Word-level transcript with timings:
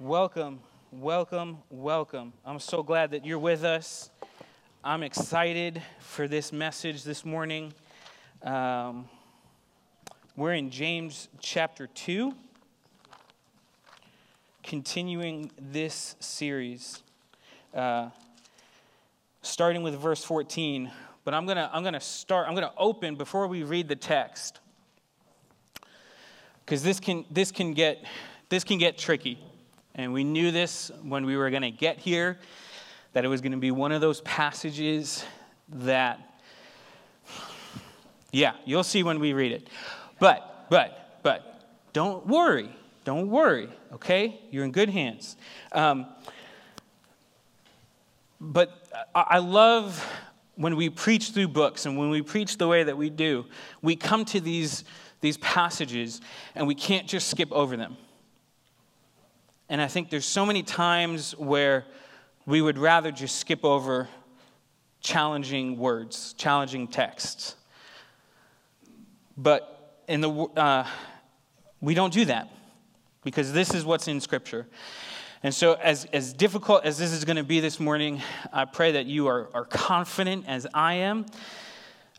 Welcome, 0.00 0.60
welcome, 0.90 1.58
welcome. 1.68 2.32
I'm 2.46 2.58
so 2.58 2.82
glad 2.82 3.10
that 3.10 3.26
you're 3.26 3.38
with 3.38 3.64
us. 3.64 4.10
I'm 4.82 5.02
excited 5.02 5.82
for 5.98 6.26
this 6.26 6.54
message 6.54 7.04
this 7.04 7.22
morning. 7.22 7.74
Um, 8.42 9.10
we're 10.36 10.54
in 10.54 10.70
James 10.70 11.28
chapter 11.40 11.86
2, 11.86 12.32
continuing 14.62 15.50
this 15.58 16.16
series, 16.18 17.02
uh, 17.74 18.08
starting 19.42 19.82
with 19.82 20.00
verse 20.00 20.24
14. 20.24 20.90
But 21.26 21.34
I'm 21.34 21.44
going 21.44 21.58
to 21.58 21.70
I'm 21.70 21.82
going 21.82 21.92
to 21.92 22.00
start, 22.00 22.48
I'm 22.48 22.54
going 22.54 22.66
to 22.66 22.78
open 22.78 23.16
before 23.16 23.46
we 23.48 23.64
read 23.64 23.86
the 23.86 23.96
text. 23.96 24.60
Because 26.64 26.82
this 26.82 27.00
can, 27.00 27.26
this, 27.30 27.52
can 27.52 27.74
get, 27.74 28.02
this 28.48 28.64
can 28.64 28.78
get 28.78 28.96
tricky. 28.96 29.38
And 29.94 30.12
we 30.12 30.24
knew 30.24 30.50
this 30.50 30.90
when 31.02 31.26
we 31.26 31.36
were 31.36 31.50
going 31.50 31.62
to 31.62 31.70
get 31.70 31.98
here, 31.98 32.38
that 33.12 33.24
it 33.24 33.28
was 33.28 33.40
going 33.40 33.52
to 33.52 33.58
be 33.58 33.70
one 33.70 33.92
of 33.92 34.00
those 34.00 34.20
passages 34.22 35.24
that, 35.68 36.42
yeah, 38.32 38.52
you'll 38.64 38.84
see 38.84 39.02
when 39.02 39.18
we 39.18 39.32
read 39.32 39.52
it. 39.52 39.68
But, 40.18 40.66
but, 40.70 41.20
but, 41.22 41.90
don't 41.92 42.26
worry. 42.26 42.70
Don't 43.04 43.28
worry, 43.28 43.68
okay? 43.94 44.40
You're 44.50 44.64
in 44.64 44.72
good 44.72 44.90
hands. 44.90 45.36
Um, 45.72 46.06
but 48.40 48.86
I 49.14 49.38
love 49.38 50.06
when 50.56 50.76
we 50.76 50.90
preach 50.90 51.30
through 51.30 51.48
books 51.48 51.86
and 51.86 51.98
when 51.98 52.10
we 52.10 52.22
preach 52.22 52.58
the 52.58 52.68
way 52.68 52.82
that 52.84 52.96
we 52.96 53.10
do, 53.10 53.46
we 53.82 53.96
come 53.96 54.24
to 54.26 54.40
these, 54.40 54.84
these 55.20 55.38
passages 55.38 56.20
and 56.54 56.66
we 56.66 56.74
can't 56.74 57.06
just 57.06 57.28
skip 57.28 57.50
over 57.52 57.76
them. 57.76 57.96
And 59.70 59.80
I 59.80 59.86
think 59.86 60.10
there's 60.10 60.26
so 60.26 60.44
many 60.44 60.64
times 60.64 61.30
where 61.38 61.86
we 62.44 62.60
would 62.60 62.76
rather 62.76 63.12
just 63.12 63.36
skip 63.36 63.64
over 63.64 64.08
challenging 65.00 65.78
words, 65.78 66.34
challenging 66.36 66.88
texts. 66.88 67.54
But 69.36 70.02
in 70.08 70.22
the, 70.22 70.28
uh, 70.28 70.86
we 71.80 71.94
don't 71.94 72.12
do 72.12 72.24
that 72.24 72.50
because 73.22 73.52
this 73.52 73.72
is 73.72 73.84
what's 73.84 74.08
in 74.08 74.20
Scripture. 74.20 74.66
And 75.44 75.54
so, 75.54 75.74
as, 75.74 76.04
as 76.06 76.32
difficult 76.32 76.84
as 76.84 76.98
this 76.98 77.12
is 77.12 77.24
going 77.24 77.36
to 77.36 77.44
be 77.44 77.60
this 77.60 77.78
morning, 77.78 78.20
I 78.52 78.64
pray 78.64 78.90
that 78.92 79.06
you 79.06 79.28
are, 79.28 79.50
are 79.54 79.64
confident, 79.64 80.46
as 80.48 80.66
I 80.74 80.94
am, 80.94 81.26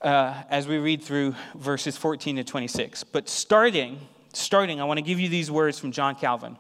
uh, 0.02 0.42
as 0.50 0.70
we 0.70 0.78
read 0.78 1.04
through 1.04 1.36
verses 1.56 1.98
14 1.98 2.38
to 2.38 2.46
26. 2.46 3.04
But 3.04 3.28
starting, 3.28 4.00
starting, 4.32 4.80
I 4.80 4.86
want 4.86 5.00
to 5.00 5.04
give 5.04 5.20
you 5.20 5.28
these 5.28 5.52
words 5.52 5.78
from 5.78 5.92
John 5.92 6.16
Calvin 6.16 6.56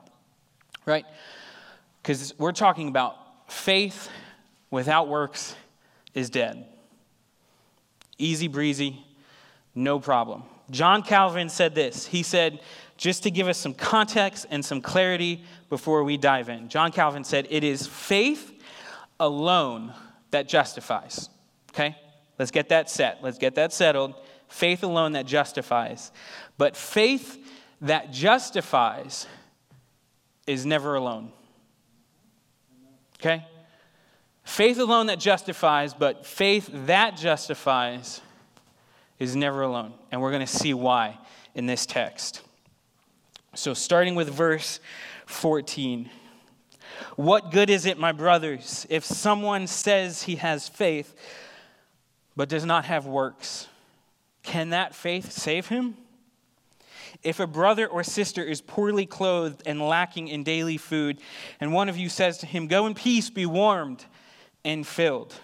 right? 0.85 1.05
Because 2.01 2.37
we're 2.37 2.51
talking 2.51 2.87
about 2.87 3.51
faith 3.51 4.09
without 4.69 5.07
works 5.07 5.55
is 6.13 6.29
dead. 6.29 6.65
Easy 8.17 8.47
breezy, 8.47 9.03
no 9.75 9.99
problem. 9.99 10.43
John 10.69 11.03
Calvin 11.03 11.49
said 11.49 11.75
this. 11.75 12.05
He 12.05 12.23
said, 12.23 12.61
just 13.01 13.23
to 13.23 13.31
give 13.31 13.47
us 13.47 13.57
some 13.57 13.73
context 13.73 14.45
and 14.51 14.63
some 14.63 14.79
clarity 14.79 15.43
before 15.69 16.03
we 16.03 16.17
dive 16.17 16.49
in. 16.49 16.69
John 16.69 16.91
Calvin 16.91 17.23
said, 17.23 17.47
It 17.49 17.63
is 17.63 17.87
faith 17.87 18.53
alone 19.19 19.91
that 20.29 20.47
justifies. 20.47 21.27
Okay? 21.71 21.97
Let's 22.37 22.51
get 22.51 22.69
that 22.69 22.91
set. 22.91 23.17
Let's 23.23 23.39
get 23.39 23.55
that 23.55 23.73
settled. 23.73 24.13
Faith 24.47 24.83
alone 24.83 25.13
that 25.13 25.25
justifies. 25.25 26.11
But 26.59 26.77
faith 26.77 27.43
that 27.81 28.11
justifies 28.11 29.25
is 30.51 30.65
never 30.65 30.95
alone. 30.95 31.31
Okay? 33.19 33.45
Faith 34.43 34.79
alone 34.79 35.05
that 35.05 35.19
justifies, 35.19 35.93
but 35.93 36.25
faith 36.25 36.69
that 36.87 37.15
justifies 37.15 38.19
is 39.17 39.35
never 39.35 39.61
alone. 39.61 39.93
And 40.11 40.21
we're 40.21 40.31
going 40.31 40.45
to 40.45 40.51
see 40.51 40.73
why 40.73 41.17
in 41.55 41.67
this 41.67 41.85
text. 41.85 42.41
So, 43.53 43.73
starting 43.73 44.15
with 44.15 44.29
verse 44.29 44.79
14. 45.25 46.09
What 47.15 47.51
good 47.51 47.69
is 47.69 47.85
it, 47.85 47.97
my 47.97 48.11
brothers, 48.11 48.85
if 48.89 49.05
someone 49.05 49.67
says 49.67 50.23
he 50.23 50.35
has 50.35 50.67
faith 50.67 51.15
but 52.35 52.49
does 52.49 52.65
not 52.65 52.85
have 52.85 53.05
works? 53.05 53.67
Can 54.43 54.69
that 54.71 54.93
faith 54.93 55.31
save 55.31 55.67
him? 55.67 55.95
If 57.23 57.39
a 57.39 57.47
brother 57.47 57.87
or 57.87 58.03
sister 58.03 58.43
is 58.43 58.61
poorly 58.61 59.05
clothed 59.05 59.63
and 59.65 59.81
lacking 59.81 60.27
in 60.27 60.43
daily 60.43 60.77
food, 60.77 61.19
and 61.59 61.73
one 61.73 61.87
of 61.87 61.97
you 61.97 62.09
says 62.09 62.39
to 62.39 62.45
him, 62.45 62.67
Go 62.67 62.87
in 62.87 62.93
peace, 62.95 63.29
be 63.29 63.45
warmed 63.45 64.05
and 64.65 64.85
filled, 64.85 65.35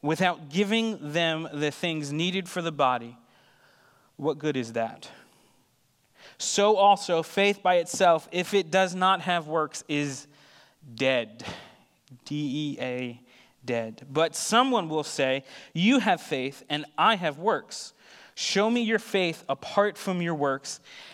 without 0.00 0.48
giving 0.48 1.12
them 1.12 1.48
the 1.52 1.70
things 1.70 2.12
needed 2.12 2.48
for 2.48 2.60
the 2.60 2.72
body, 2.72 3.16
what 4.16 4.38
good 4.38 4.56
is 4.56 4.72
that? 4.72 5.08
So 6.38 6.76
also, 6.76 7.22
faith 7.22 7.62
by 7.62 7.76
itself, 7.76 8.28
if 8.32 8.52
it 8.54 8.70
does 8.70 8.94
not 8.94 9.20
have 9.22 9.46
works, 9.46 9.84
is 9.88 10.26
dead. 10.94 11.44
D 12.24 12.76
E 12.76 12.78
A, 12.80 13.20
dead. 13.64 14.06
But 14.10 14.34
someone 14.34 14.88
will 14.88 15.04
say, 15.04 15.44
You 15.72 16.00
have 16.00 16.20
faith, 16.20 16.64
and 16.68 16.84
I 16.98 17.16
have 17.16 17.38
works. 17.38 17.92
Show 18.34 18.70
me 18.70 18.82
your 18.82 18.98
faith 18.98 19.44
apart 19.48 19.98
from 19.98 20.22
your 20.22 20.34
works, 20.34 20.80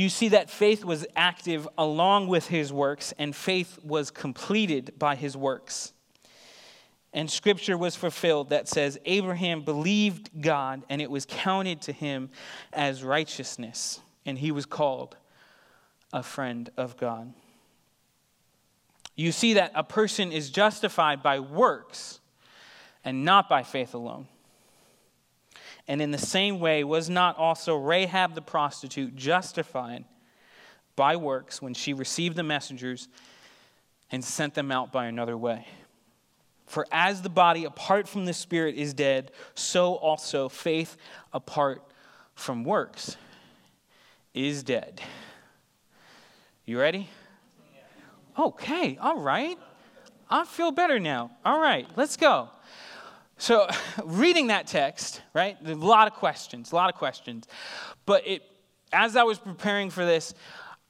You 0.00 0.08
see 0.08 0.28
that 0.28 0.50
faith 0.50 0.84
was 0.84 1.06
active 1.16 1.66
along 1.78 2.28
with 2.28 2.48
his 2.48 2.72
works, 2.72 3.14
and 3.18 3.34
faith 3.34 3.78
was 3.82 4.10
completed 4.10 4.92
by 4.98 5.14
his 5.14 5.36
works. 5.36 5.92
And 7.12 7.30
scripture 7.30 7.78
was 7.78 7.96
fulfilled 7.96 8.50
that 8.50 8.68
says, 8.68 8.98
Abraham 9.06 9.62
believed 9.62 10.30
God, 10.40 10.82
and 10.90 11.00
it 11.00 11.10
was 11.10 11.24
counted 11.26 11.80
to 11.82 11.92
him 11.92 12.28
as 12.74 13.02
righteousness, 13.02 14.00
and 14.26 14.38
he 14.38 14.50
was 14.50 14.66
called 14.66 15.16
a 16.12 16.22
friend 16.22 16.68
of 16.76 16.98
God. 16.98 17.32
You 19.14 19.32
see 19.32 19.54
that 19.54 19.72
a 19.74 19.82
person 19.82 20.30
is 20.30 20.50
justified 20.50 21.22
by 21.22 21.40
works 21.40 22.20
and 23.02 23.24
not 23.24 23.48
by 23.48 23.62
faith 23.62 23.94
alone. 23.94 24.28
And 25.88 26.02
in 26.02 26.10
the 26.10 26.18
same 26.18 26.58
way, 26.58 26.82
was 26.84 27.08
not 27.08 27.38
also 27.38 27.76
Rahab 27.76 28.34
the 28.34 28.42
prostitute 28.42 29.14
justified 29.14 30.04
by 30.96 31.16
works 31.16 31.62
when 31.62 31.74
she 31.74 31.92
received 31.92 32.36
the 32.36 32.42
messengers 32.42 33.08
and 34.10 34.24
sent 34.24 34.54
them 34.54 34.72
out 34.72 34.92
by 34.92 35.06
another 35.06 35.36
way? 35.36 35.66
For 36.66 36.86
as 36.90 37.22
the 37.22 37.28
body 37.28 37.64
apart 37.64 38.08
from 38.08 38.24
the 38.24 38.32
spirit 38.32 38.74
is 38.74 38.92
dead, 38.92 39.30
so 39.54 39.94
also 39.94 40.48
faith 40.48 40.96
apart 41.32 41.82
from 42.34 42.64
works 42.64 43.16
is 44.34 44.64
dead. 44.64 45.00
You 46.64 46.80
ready? 46.80 47.08
Okay, 48.38 48.98
all 49.00 49.18
right. 49.18 49.56
I 50.28 50.44
feel 50.44 50.72
better 50.72 50.98
now. 50.98 51.30
All 51.44 51.60
right, 51.60 51.86
let's 51.96 52.16
go. 52.16 52.50
So, 53.38 53.68
reading 54.04 54.46
that 54.48 54.66
text, 54.66 55.20
right, 55.34 55.56
a 55.64 55.74
lot 55.74 56.06
of 56.06 56.14
questions, 56.14 56.72
a 56.72 56.74
lot 56.74 56.88
of 56.88 56.96
questions. 56.96 57.46
But 58.06 58.26
it, 58.26 58.42
as 58.92 59.16
I 59.16 59.24
was 59.24 59.38
preparing 59.38 59.90
for 59.90 60.04
this, 60.06 60.34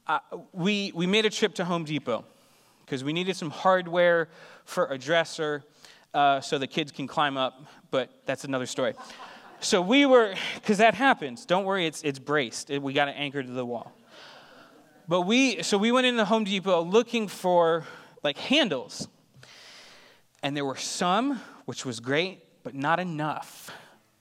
uh, 0.07 0.21
we, 0.53 0.93
we 0.95 1.07
made 1.07 1.27
a 1.27 1.31
trip 1.31 1.55
to 1.57 1.65
Home 1.65 1.85
Depot 1.85 2.25
because 2.85 3.03
we 3.03 3.13
needed 3.13 3.37
some 3.37 3.51
hardware 3.51 4.29
for 4.65 4.87
a 4.87 4.99
dresser 4.99 5.65
uh, 6.15 6.41
so 6.41 6.59
the 6.59 6.69
kids 6.69 6.93
can 6.93 7.07
climb 7.07 7.37
up, 7.37 7.67
but 7.91 8.11
that's 8.27 8.45
another 8.45 8.67
story. 8.67 8.95
So 9.61 9.83
we 9.83 10.07
were, 10.07 10.35
because 10.55 10.79
that 10.79 10.95
happens. 10.95 11.47
Don't 11.47 11.65
worry, 11.65 11.87
it's, 11.87 12.03
it's 12.03 12.19
braced. 12.19 12.71
It, 12.71 12.81
we 12.81 12.93
got 12.93 13.09
it 13.09 13.17
anchored 13.19 13.47
to 13.47 13.53
the 13.53 13.67
wall. 13.67 13.93
But 15.09 15.23
we, 15.23 15.63
so 15.63 15.79
we 15.79 15.91
went 15.91 16.07
into 16.07 16.25
Home 16.25 16.45
Depot 16.45 16.83
looking 16.83 17.27
for 17.27 17.85
like 18.23 18.39
handles. 18.39 19.09
And 20.43 20.57
there 20.57 20.65
were 20.65 20.77
some 20.77 21.41
which 21.67 21.85
was 21.85 22.01
great, 22.01 22.43
but 22.63 22.75
not 22.75 22.99
enough. 22.99 23.71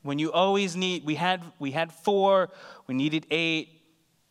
When 0.03 0.19
you 0.19 0.31
always 0.31 0.75
need, 0.75 1.05
we 1.05 1.15
had, 1.15 1.41
we 1.57 1.71
had 1.71 1.91
four, 1.91 2.49
we 2.85 2.93
needed 2.93 3.25
eight, 3.31 3.81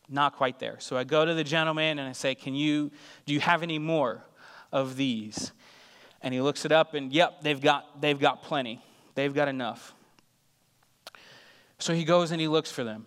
not 0.09 0.37
quite 0.37 0.59
there. 0.59 0.77
So 0.81 0.97
I 0.97 1.05
go 1.05 1.25
to 1.25 1.35
the 1.35 1.43
gentleman 1.43 1.99
and 1.99 2.09
I 2.09 2.13
say, 2.13 2.35
Can 2.35 2.55
you, 2.55 2.93
do 3.25 3.33
you 3.33 3.41
have 3.41 3.63
any 3.63 3.79
more 3.79 4.23
of 4.71 4.97
these? 4.97 5.53
And 6.23 6.33
he 6.33 6.41
looks 6.41 6.65
it 6.65 6.73
up, 6.73 6.95
and 6.95 7.13
yep, 7.13 7.41
they've 7.43 7.61
got, 7.61 8.01
they've 8.01 8.19
got 8.19 8.43
plenty. 8.43 8.83
They've 9.15 9.35
got 9.35 9.49
enough. 9.49 9.95
So 11.79 11.95
he 11.95 12.05
goes 12.05 12.31
and 12.31 12.41
he 12.41 12.49
looks 12.49 12.71
for 12.71 12.83
them. 12.83 13.07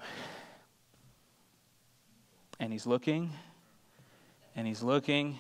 And 2.60 2.72
he's 2.72 2.86
looking, 2.86 3.32
and 4.56 4.68
he's 4.68 4.82
looking, 4.82 5.40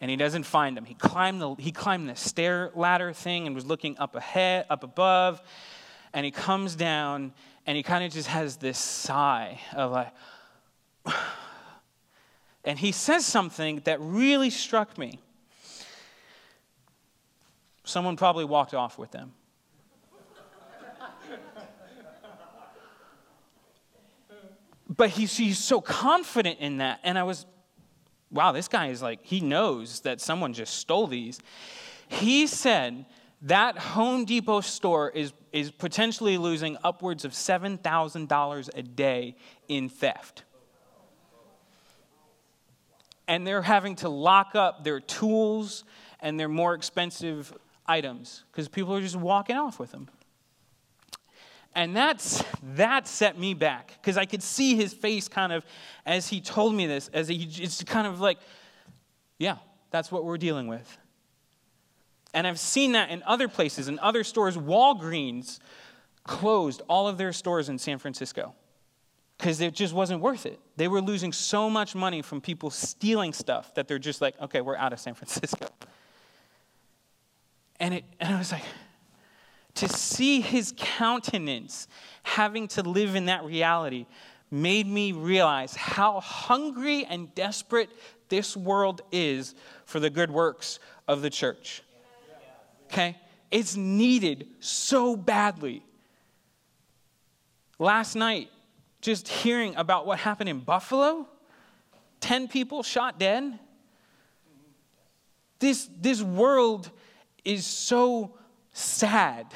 and 0.00 0.10
he 0.10 0.16
doesn't 0.16 0.44
find 0.44 0.76
them. 0.76 0.84
He 0.84 0.94
climbed 0.94 1.40
the, 1.40 1.54
he 1.56 1.72
climbed 1.72 2.08
the 2.08 2.16
stair 2.16 2.70
ladder 2.74 3.12
thing 3.12 3.46
and 3.46 3.54
was 3.54 3.66
looking 3.66 3.98
up 3.98 4.14
ahead, 4.14 4.66
up 4.70 4.84
above, 4.84 5.40
and 6.12 6.24
he 6.24 6.30
comes 6.30 6.74
down, 6.74 7.32
and 7.66 7.76
he 7.76 7.82
kind 7.82 8.04
of 8.04 8.12
just 8.12 8.28
has 8.28 8.56
this 8.56 8.78
sigh 8.78 9.60
of 9.74 9.92
like, 9.92 10.12
and 12.64 12.78
he 12.78 12.92
says 12.92 13.26
something 13.26 13.80
that 13.84 14.00
really 14.00 14.50
struck 14.50 14.96
me. 14.96 15.18
Someone 17.84 18.16
probably 18.16 18.44
walked 18.44 18.74
off 18.74 18.98
with 18.98 19.10
them. 19.10 19.32
but 24.88 25.10
he's, 25.10 25.36
he's 25.36 25.58
so 25.58 25.80
confident 25.80 26.58
in 26.60 26.78
that. 26.78 27.00
And 27.04 27.18
I 27.18 27.22
was, 27.22 27.46
wow, 28.30 28.52
this 28.52 28.68
guy 28.68 28.88
is 28.88 29.02
like, 29.02 29.20
he 29.22 29.40
knows 29.40 30.00
that 30.00 30.20
someone 30.20 30.52
just 30.52 30.74
stole 30.74 31.06
these. 31.06 31.38
He 32.08 32.46
said 32.46 33.06
that 33.42 33.78
Home 33.78 34.24
Depot 34.24 34.60
store 34.60 35.10
is, 35.10 35.32
is 35.52 35.70
potentially 35.70 36.38
losing 36.38 36.76
upwards 36.82 37.24
of 37.24 37.32
$7,000 37.32 38.70
a 38.74 38.82
day 38.82 39.36
in 39.68 39.88
theft. 39.88 40.44
And 43.26 43.46
they're 43.46 43.62
having 43.62 43.96
to 43.96 44.08
lock 44.08 44.54
up 44.54 44.84
their 44.84 45.00
tools 45.00 45.84
and 46.20 46.40
their 46.40 46.48
more 46.48 46.74
expensive 46.74 47.52
items 47.86 48.44
because 48.50 48.68
people 48.68 48.94
are 48.94 49.00
just 49.00 49.16
walking 49.16 49.56
off 49.56 49.78
with 49.78 49.92
them. 49.92 50.08
And 51.78 51.94
that's, 51.94 52.42
that 52.74 53.06
set 53.06 53.38
me 53.38 53.54
back 53.54 53.92
because 54.00 54.16
I 54.16 54.24
could 54.24 54.42
see 54.42 54.74
his 54.74 54.92
face 54.92 55.28
kind 55.28 55.52
of 55.52 55.64
as 56.04 56.26
he 56.26 56.40
told 56.40 56.74
me 56.74 56.88
this, 56.88 57.08
as 57.14 57.28
he, 57.28 57.48
it's 57.62 57.84
kind 57.84 58.04
of 58.04 58.20
like, 58.20 58.38
yeah, 59.38 59.58
that's 59.92 60.10
what 60.10 60.24
we're 60.24 60.38
dealing 60.38 60.66
with. 60.66 60.98
And 62.34 62.48
I've 62.48 62.58
seen 62.58 62.92
that 62.92 63.10
in 63.10 63.22
other 63.22 63.46
places, 63.46 63.86
in 63.86 64.00
other 64.00 64.24
stores. 64.24 64.56
Walgreens 64.56 65.60
closed 66.24 66.82
all 66.88 67.06
of 67.06 67.16
their 67.16 67.32
stores 67.32 67.68
in 67.68 67.78
San 67.78 67.98
Francisco 67.98 68.56
because 69.38 69.60
it 69.60 69.72
just 69.72 69.94
wasn't 69.94 70.20
worth 70.20 70.46
it. 70.46 70.58
They 70.76 70.88
were 70.88 71.00
losing 71.00 71.32
so 71.32 71.70
much 71.70 71.94
money 71.94 72.22
from 72.22 72.40
people 72.40 72.70
stealing 72.70 73.32
stuff 73.32 73.72
that 73.76 73.86
they're 73.86 74.00
just 74.00 74.20
like, 74.20 74.34
okay, 74.40 74.62
we're 74.62 74.76
out 74.76 74.92
of 74.92 74.98
San 74.98 75.14
Francisco. 75.14 75.68
And, 77.78 77.94
it, 77.94 78.04
and 78.18 78.34
I 78.34 78.38
was 78.38 78.50
like, 78.50 78.64
to 79.78 79.88
see 79.88 80.40
his 80.40 80.74
countenance 80.76 81.88
having 82.22 82.68
to 82.68 82.82
live 82.82 83.14
in 83.14 83.26
that 83.26 83.44
reality 83.44 84.06
made 84.50 84.86
me 84.86 85.12
realize 85.12 85.74
how 85.76 86.20
hungry 86.20 87.04
and 87.04 87.34
desperate 87.34 87.90
this 88.28 88.56
world 88.56 89.02
is 89.12 89.54
for 89.84 90.00
the 90.00 90.10
good 90.10 90.30
works 90.30 90.80
of 91.06 91.22
the 91.22 91.30
church. 91.30 91.82
Okay? 92.86 93.16
It's 93.50 93.76
needed 93.76 94.48
so 94.60 95.16
badly. 95.16 95.84
Last 97.78 98.16
night, 98.16 98.48
just 99.00 99.28
hearing 99.28 99.76
about 99.76 100.06
what 100.06 100.18
happened 100.18 100.48
in 100.48 100.60
Buffalo 100.60 101.28
10 102.20 102.48
people 102.48 102.82
shot 102.82 103.18
dead. 103.18 103.58
This, 105.60 105.88
this 106.00 106.22
world 106.22 106.90
is 107.44 107.66
so 107.66 108.37
sad. 108.78 109.46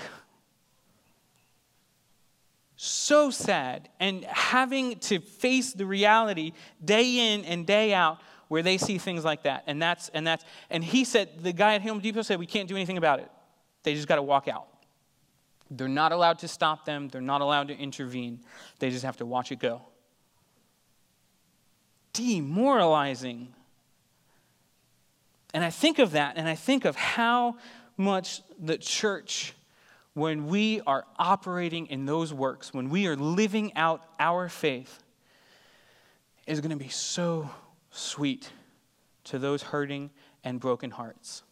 So 2.77 3.31
sad. 3.31 3.89
And 4.01 4.25
having 4.25 4.99
to 5.01 5.21
face 5.21 5.73
the 5.73 5.87
reality 5.87 6.53
day 6.85 7.35
in 7.35 7.45
and 7.45 7.67
day 7.67 7.95
out 7.95 8.19
where 8.49 8.63
they 8.63 8.77
see 8.77 8.99
things 8.99 9.25
like 9.25 9.45
that. 9.45 9.65
And 9.67 9.81
that's, 9.81 10.11
and 10.11 10.27
that's, 10.27 10.45
and 10.69 10.85
he 10.85 11.05
said, 11.05 11.43
the 11.43 11.53
guy 11.53 11.75
at 11.75 11.83
Home 11.83 12.01
Depot 12.01 12.23
said, 12.23 12.39
we 12.39 12.47
can't 12.47 12.69
do 12.69 12.77
anything 12.77 12.99
about 12.99 13.21
it. 13.21 13.31
They 13.83 13.95
just 13.95 14.09
got 14.09 14.17
to 14.17 14.23
walk 14.23 14.47
out. 14.49 14.67
They're 15.71 15.89
not 15.89 16.13
allowed 16.13 16.41
to 16.41 16.49
stop 16.49 16.85
them, 16.85 17.09
they're 17.09 17.23
not 17.23 17.41
allowed 17.41 17.69
to 17.69 17.75
intervene. 17.75 18.41
They 18.79 18.91
just 18.91 19.05
have 19.05 19.17
to 19.19 19.27
watch 19.27 19.53
it 19.53 19.59
go. 19.59 19.81
Demoralizing. 22.13 23.55
And 25.55 25.65
I 25.65 25.71
think 25.71 25.99
of 25.99 26.11
that, 26.11 26.37
and 26.37 26.47
I 26.47 26.55
think 26.55 26.85
of 26.85 26.97
how 26.97 27.57
much 28.03 28.43
the 28.59 28.77
church, 28.77 29.55
when 30.15 30.49
we 30.49 30.83
are 30.87 31.07
operating 31.19 31.87
in 31.87 32.05
those 32.05 32.35
works, 32.35 32.75
when 32.75 32.91
we 32.91 33.07
are 33.07 33.17
living 33.17 33.75
out 33.75 34.03
our 34.19 34.49
faith, 34.49 35.03
is 36.47 36.61
going 36.61 36.71
to 36.71 36.77
be 36.77 36.91
so 36.91 37.49
sweet 37.91 38.51
to 39.25 39.39
those 39.39 39.63
hurting 39.63 40.11
and 40.45 40.61
broken 40.61 40.91
hearts. 40.91 41.43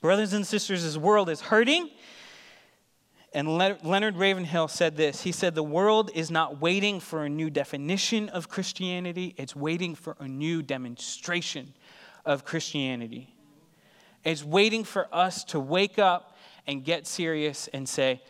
Brothers 0.00 0.32
and 0.32 0.46
sisters, 0.46 0.82
this 0.82 0.96
world 0.96 1.28
is 1.28 1.40
hurting. 1.40 1.90
And 3.34 3.48
Leonard 3.48 4.16
Ravenhill 4.16 4.68
said 4.68 4.96
this. 4.96 5.22
He 5.22 5.32
said, 5.32 5.54
The 5.54 5.62
world 5.62 6.10
is 6.14 6.30
not 6.30 6.60
waiting 6.60 7.00
for 7.00 7.24
a 7.24 7.28
new 7.28 7.48
definition 7.48 8.28
of 8.28 8.48
Christianity, 8.48 9.34
it's 9.38 9.56
waiting 9.56 9.94
for 9.94 10.16
a 10.18 10.28
new 10.28 10.62
demonstration 10.62 11.72
of 12.26 12.44
Christianity. 12.44 13.31
It's 14.24 14.44
waiting 14.44 14.84
for 14.84 15.08
us 15.12 15.44
to 15.44 15.60
wake 15.60 15.98
up 15.98 16.36
and 16.66 16.84
get 16.84 17.06
serious 17.06 17.68
and 17.68 17.88
say, 17.88 18.22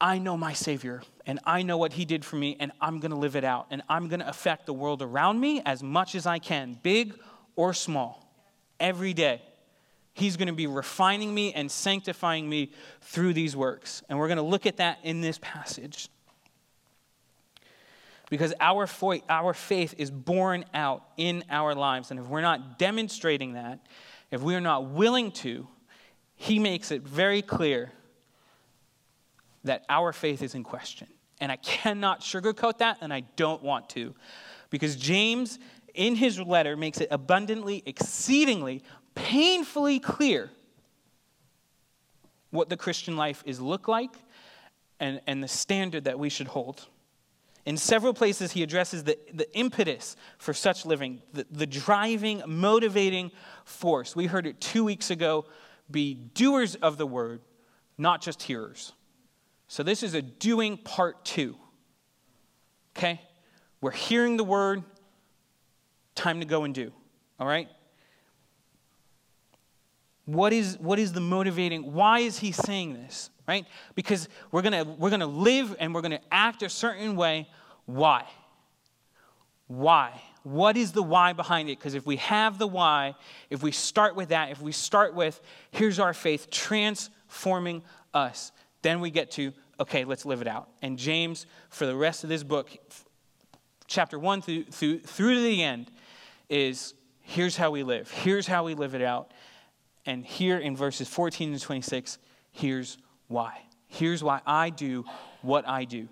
I 0.00 0.18
know 0.18 0.36
my 0.36 0.52
Savior 0.52 1.02
and 1.24 1.38
I 1.44 1.62
know 1.62 1.78
what 1.78 1.92
He 1.92 2.04
did 2.04 2.24
for 2.24 2.36
me 2.36 2.56
and 2.58 2.72
I'm 2.80 2.98
going 2.98 3.12
to 3.12 3.16
live 3.16 3.36
it 3.36 3.44
out 3.44 3.66
and 3.70 3.82
I'm 3.88 4.08
going 4.08 4.20
to 4.20 4.28
affect 4.28 4.66
the 4.66 4.72
world 4.72 5.02
around 5.02 5.40
me 5.40 5.62
as 5.64 5.82
much 5.82 6.14
as 6.14 6.26
I 6.26 6.38
can, 6.38 6.78
big 6.82 7.14
or 7.56 7.72
small, 7.72 8.28
every 8.80 9.12
day. 9.12 9.40
He's 10.14 10.36
going 10.36 10.48
to 10.48 10.54
be 10.54 10.66
refining 10.66 11.34
me 11.34 11.52
and 11.52 11.70
sanctifying 11.70 12.48
me 12.48 12.72
through 13.00 13.34
these 13.34 13.56
works. 13.56 14.02
And 14.08 14.18
we're 14.18 14.28
going 14.28 14.38
to 14.38 14.44
look 14.44 14.66
at 14.66 14.76
that 14.76 14.98
in 15.02 15.20
this 15.20 15.38
passage. 15.42 16.08
Because 18.30 18.54
our, 18.60 18.88
our 19.28 19.54
faith 19.54 19.94
is 19.98 20.10
born 20.10 20.64
out 20.72 21.02
in 21.16 21.44
our 21.50 21.74
lives. 21.74 22.10
And 22.10 22.20
if 22.20 22.26
we're 22.26 22.42
not 22.42 22.78
demonstrating 22.78 23.54
that, 23.54 23.80
if 24.34 24.42
we 24.42 24.56
are 24.56 24.60
not 24.60 24.86
willing 24.86 25.30
to, 25.30 25.68
he 26.34 26.58
makes 26.58 26.90
it 26.90 27.02
very 27.02 27.40
clear 27.40 27.92
that 29.62 29.84
our 29.88 30.12
faith 30.12 30.42
is 30.42 30.56
in 30.56 30.64
question. 30.64 31.06
And 31.40 31.52
I 31.52 31.56
cannot 31.56 32.20
sugarcoat 32.20 32.78
that, 32.78 32.98
and 33.00 33.12
I 33.12 33.20
don't 33.36 33.62
want 33.62 33.88
to. 33.90 34.12
Because 34.70 34.96
James, 34.96 35.60
in 35.94 36.16
his 36.16 36.40
letter, 36.40 36.76
makes 36.76 37.00
it 37.00 37.06
abundantly, 37.12 37.84
exceedingly, 37.86 38.82
painfully 39.14 40.00
clear 40.00 40.50
what 42.50 42.68
the 42.68 42.76
Christian 42.76 43.16
life 43.16 43.40
is 43.46 43.60
look 43.60 43.86
like 43.86 44.16
and, 44.98 45.20
and 45.28 45.44
the 45.44 45.48
standard 45.48 46.04
that 46.04 46.18
we 46.18 46.28
should 46.28 46.48
hold. 46.48 46.88
In 47.66 47.78
several 47.78 48.12
places, 48.12 48.52
he 48.52 48.62
addresses 48.62 49.04
the, 49.04 49.18
the 49.32 49.52
impetus 49.56 50.16
for 50.38 50.52
such 50.52 50.84
living, 50.84 51.22
the, 51.32 51.46
the 51.50 51.66
driving, 51.66 52.42
motivating 52.46 53.30
force. 53.64 54.14
We 54.14 54.26
heard 54.26 54.46
it 54.46 54.60
two 54.60 54.84
weeks 54.84 55.10
ago 55.10 55.46
be 55.90 56.14
doers 56.14 56.74
of 56.76 56.98
the 56.98 57.06
word, 57.06 57.40
not 57.96 58.20
just 58.20 58.42
hearers. 58.42 58.92
So, 59.66 59.82
this 59.82 60.02
is 60.02 60.14
a 60.14 60.20
doing 60.20 60.76
part 60.76 61.24
two. 61.24 61.56
Okay? 62.96 63.20
We're 63.80 63.92
hearing 63.92 64.36
the 64.36 64.44
word, 64.44 64.82
time 66.14 66.40
to 66.40 66.46
go 66.46 66.64
and 66.64 66.74
do. 66.74 66.92
All 67.40 67.46
right? 67.46 67.68
What 70.26 70.52
is, 70.52 70.78
what 70.78 70.98
is 70.98 71.12
the 71.12 71.20
motivating? 71.20 71.92
Why 71.92 72.20
is 72.20 72.38
he 72.38 72.52
saying 72.52 72.94
this? 72.94 73.30
Right? 73.46 73.66
Because 73.94 74.28
we're 74.50 74.62
gonna, 74.62 74.84
we're 74.84 75.10
gonna 75.10 75.26
live 75.26 75.76
and 75.78 75.94
we're 75.94 76.00
gonna 76.00 76.20
act 76.30 76.62
a 76.62 76.68
certain 76.68 77.16
way. 77.16 77.48
Why? 77.86 78.24
Why? 79.66 80.20
What 80.42 80.76
is 80.76 80.92
the 80.92 81.02
why 81.02 81.32
behind 81.32 81.68
it? 81.68 81.78
Because 81.78 81.94
if 81.94 82.06
we 82.06 82.16
have 82.16 82.58
the 82.58 82.66
why, 82.66 83.14
if 83.50 83.62
we 83.62 83.72
start 83.72 84.14
with 84.14 84.28
that, 84.28 84.50
if 84.50 84.60
we 84.60 84.72
start 84.72 85.14
with, 85.14 85.40
here's 85.70 85.98
our 85.98 86.12
faith 86.12 86.50
transforming 86.50 87.82
us, 88.12 88.52
then 88.82 89.00
we 89.00 89.10
get 89.10 89.30
to, 89.32 89.52
okay, 89.80 90.04
let's 90.04 90.26
live 90.26 90.42
it 90.42 90.46
out. 90.46 90.68
And 90.82 90.98
James, 90.98 91.46
for 91.70 91.86
the 91.86 91.96
rest 91.96 92.24
of 92.24 92.30
this 92.30 92.42
book, 92.42 92.70
chapter 93.86 94.18
1 94.18 94.42
through, 94.42 94.64
through, 94.64 95.00
through 95.00 95.34
to 95.34 95.40
the 95.40 95.62
end, 95.62 95.90
is 96.50 96.92
here's 97.22 97.56
how 97.56 97.70
we 97.70 97.82
live. 97.82 98.10
Here's 98.10 98.46
how 98.46 98.64
we 98.64 98.74
live 98.74 98.94
it 98.94 99.02
out. 99.02 99.32
And 100.04 100.26
here 100.26 100.58
in 100.58 100.76
verses 100.76 101.08
14 101.08 101.52
and 101.52 101.60
26, 101.60 102.18
here's 102.52 102.98
why. 103.28 103.62
Here's 103.86 104.22
why 104.22 104.40
I 104.46 104.70
do 104.70 105.04
what 105.42 105.68
I 105.68 105.84
do. 105.84 106.08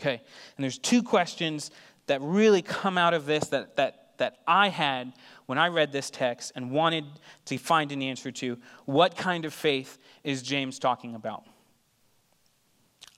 Okay, 0.00 0.20
and 0.56 0.62
there's 0.64 0.78
two 0.78 1.02
questions 1.02 1.70
that 2.06 2.20
really 2.22 2.62
come 2.62 2.96
out 2.96 3.14
of 3.14 3.26
this 3.26 3.48
that, 3.48 3.76
that 3.76 4.08
that 4.18 4.38
I 4.46 4.68
had 4.68 5.12
when 5.46 5.58
I 5.58 5.68
read 5.68 5.92
this 5.92 6.10
text 6.10 6.52
and 6.54 6.70
wanted 6.70 7.04
to 7.46 7.56
find 7.56 7.90
an 7.90 8.02
answer 8.02 8.30
to 8.32 8.58
what 8.84 9.16
kind 9.16 9.44
of 9.44 9.54
faith 9.54 9.98
is 10.22 10.42
James 10.42 10.78
talking 10.78 11.14
about? 11.14 11.44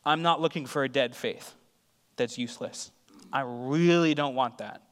I'm 0.04 0.22
not 0.22 0.40
looking 0.40 0.64
for 0.66 0.84
a 0.84 0.88
dead 0.88 1.16
faith 1.16 1.54
that's 2.16 2.38
useless. 2.38 2.90
I 3.32 3.42
really 3.44 4.14
don't 4.14 4.34
want 4.34 4.58
that. 4.58 4.82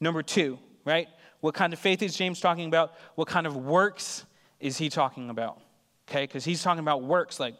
Number 0.00 0.22
two, 0.22 0.58
right? 0.84 1.08
What 1.40 1.54
kind 1.54 1.72
of 1.72 1.78
faith 1.78 2.02
is 2.02 2.16
James 2.16 2.40
talking 2.40 2.66
about? 2.66 2.94
What 3.14 3.28
kind 3.28 3.46
of 3.46 3.56
works 3.56 4.24
is 4.60 4.76
he 4.76 4.88
talking 4.88 5.30
about? 5.30 5.60
Okay, 6.08 6.24
because 6.24 6.44
he's 6.44 6.62
talking 6.62 6.80
about 6.80 7.02
works. 7.02 7.38
Like, 7.38 7.54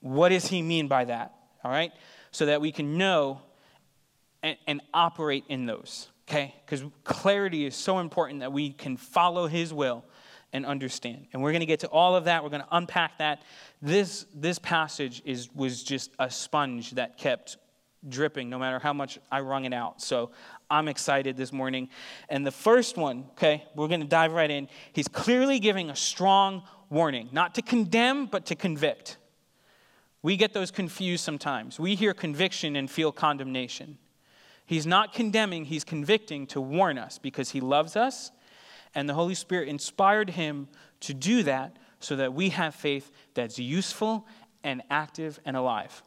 what 0.00 0.30
does 0.30 0.46
he 0.46 0.62
mean 0.62 0.88
by 0.88 1.04
that? 1.04 1.34
All 1.64 1.70
right? 1.70 1.92
So 2.32 2.46
that 2.46 2.60
we 2.60 2.72
can 2.72 2.98
know 2.98 3.40
and, 4.42 4.56
and 4.66 4.80
operate 4.92 5.44
in 5.48 5.66
those. 5.66 6.08
Okay? 6.28 6.54
Because 6.64 6.82
clarity 7.04 7.64
is 7.64 7.76
so 7.76 7.98
important 7.98 8.40
that 8.40 8.52
we 8.52 8.72
can 8.72 8.96
follow 8.96 9.46
his 9.46 9.72
will 9.72 10.04
and 10.52 10.66
understand. 10.66 11.26
And 11.32 11.42
we're 11.42 11.52
going 11.52 11.60
to 11.60 11.66
get 11.66 11.80
to 11.80 11.88
all 11.88 12.16
of 12.16 12.24
that. 12.24 12.42
We're 12.42 12.50
going 12.50 12.62
to 12.62 12.68
unpack 12.72 13.18
that. 13.18 13.42
This, 13.80 14.26
this 14.34 14.58
passage 14.58 15.22
is, 15.24 15.48
was 15.54 15.82
just 15.82 16.10
a 16.18 16.30
sponge 16.30 16.92
that 16.92 17.16
kept 17.16 17.56
dripping 18.08 18.50
no 18.50 18.58
matter 18.58 18.78
how 18.78 18.92
much 18.92 19.18
I 19.30 19.40
wrung 19.40 19.64
it 19.64 19.72
out. 19.72 20.02
So 20.02 20.32
I'm 20.68 20.88
excited 20.88 21.36
this 21.36 21.52
morning. 21.52 21.88
And 22.28 22.44
the 22.44 22.50
first 22.50 22.96
one, 22.96 23.26
okay, 23.32 23.64
we're 23.76 23.88
going 23.88 24.00
to 24.00 24.06
dive 24.06 24.32
right 24.32 24.50
in. 24.50 24.68
He's 24.92 25.08
clearly 25.08 25.60
giving 25.60 25.90
a 25.90 25.96
strong 25.96 26.62
warning, 26.92 27.28
not 27.32 27.54
to 27.54 27.62
condemn, 27.62 28.26
but 28.26 28.46
to 28.46 28.54
convict. 28.54 29.16
We 30.22 30.36
get 30.36 30.52
those 30.52 30.70
confused 30.70 31.24
sometimes. 31.24 31.80
We 31.80 31.96
hear 31.96 32.14
conviction 32.14 32.76
and 32.76 32.88
feel 32.90 33.10
condemnation. 33.10 33.98
He's 34.66 34.86
not 34.86 35.12
condemning, 35.12 35.64
he's 35.64 35.84
convicting 35.84 36.46
to 36.48 36.60
warn 36.60 36.98
us 36.98 37.18
because 37.18 37.50
he 37.50 37.60
loves 37.60 37.96
us, 37.96 38.30
and 38.94 39.08
the 39.08 39.14
Holy 39.14 39.34
Spirit 39.34 39.68
inspired 39.68 40.30
him 40.30 40.68
to 41.00 41.14
do 41.14 41.42
that 41.42 41.76
so 41.98 42.16
that 42.16 42.34
we 42.34 42.50
have 42.50 42.74
faith 42.74 43.10
that's 43.34 43.58
useful 43.58 44.26
and 44.62 44.82
active 44.90 45.40
and 45.44 45.56
alive. 45.56 46.02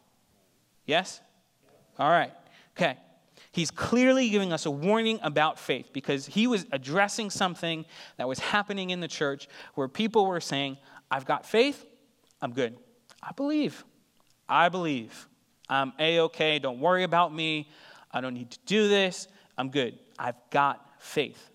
Yes? 0.86 1.20
All 1.98 2.10
right. 2.10 2.32
Okay. 2.76 2.96
He's 3.56 3.70
clearly 3.70 4.28
giving 4.28 4.52
us 4.52 4.66
a 4.66 4.70
warning 4.70 5.18
about 5.22 5.58
faith 5.58 5.88
because 5.94 6.26
he 6.26 6.46
was 6.46 6.66
addressing 6.72 7.30
something 7.30 7.86
that 8.18 8.28
was 8.28 8.38
happening 8.38 8.90
in 8.90 9.00
the 9.00 9.08
church 9.08 9.48
where 9.76 9.88
people 9.88 10.26
were 10.26 10.42
saying, 10.42 10.76
I've 11.10 11.24
got 11.24 11.46
faith, 11.46 11.86
I'm 12.42 12.52
good. 12.52 12.76
I 13.22 13.32
believe. 13.32 13.82
I 14.46 14.68
believe. 14.68 15.26
I'm 15.70 15.94
A 15.98 16.18
OK. 16.18 16.58
Don't 16.58 16.80
worry 16.80 17.02
about 17.02 17.34
me. 17.34 17.70
I 18.12 18.20
don't 18.20 18.34
need 18.34 18.50
to 18.50 18.58
do 18.66 18.88
this. 18.88 19.26
I'm 19.56 19.70
good. 19.70 19.98
I've 20.18 20.36
got 20.50 20.86
faith. 20.98 21.48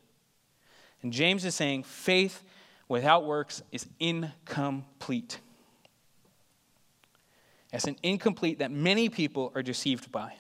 And 1.03 1.13
James 1.13 1.45
is 1.45 1.53
saying 1.53 1.83
faith 1.83 2.43
without 2.87 3.25
works 3.25 3.61
is 3.71 3.85
incomplete. 3.99 5.39
It's 7.71 7.85
an 7.85 7.97
incomplete 8.01 8.57
that 8.57 8.71
many 8.71 9.07
people 9.07 9.51
are 9.53 9.61
deceived 9.61 10.11
by. 10.11 10.33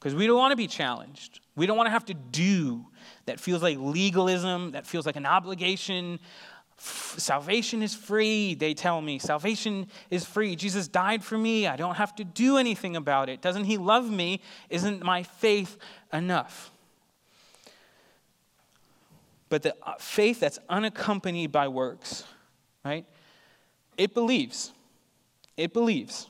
Because 0.00 0.14
we 0.14 0.26
don't 0.26 0.38
want 0.38 0.52
to 0.52 0.56
be 0.56 0.66
challenged. 0.66 1.40
We 1.56 1.66
don't 1.66 1.76
want 1.76 1.88
to 1.88 1.92
have 1.92 2.06
to 2.06 2.14
do 2.14 2.86
that 3.26 3.38
feels 3.38 3.62
like 3.62 3.76
legalism, 3.78 4.70
that 4.70 4.86
feels 4.86 5.04
like 5.04 5.16
an 5.16 5.26
obligation. 5.26 6.18
Salvation 6.78 7.82
is 7.82 7.94
free, 7.94 8.54
they 8.54 8.72
tell 8.72 9.02
me. 9.02 9.18
Salvation 9.18 9.86
is 10.10 10.24
free. 10.24 10.56
Jesus 10.56 10.88
died 10.88 11.22
for 11.22 11.36
me. 11.36 11.66
I 11.66 11.76
don't 11.76 11.96
have 11.96 12.16
to 12.16 12.24
do 12.24 12.56
anything 12.56 12.96
about 12.96 13.28
it. 13.28 13.42
Doesn't 13.42 13.64
he 13.64 13.76
love 13.76 14.10
me? 14.10 14.40
Isn't 14.70 15.04
my 15.04 15.22
faith 15.22 15.76
enough? 16.14 16.72
But 19.50 19.62
the 19.62 19.76
uh, 19.82 19.94
faith 19.98 20.40
that's 20.40 20.58
unaccompanied 20.70 21.52
by 21.52 21.68
works, 21.68 22.24
right? 22.84 23.04
It 23.98 24.14
believes. 24.14 24.72
It 25.58 25.74
believes. 25.74 26.26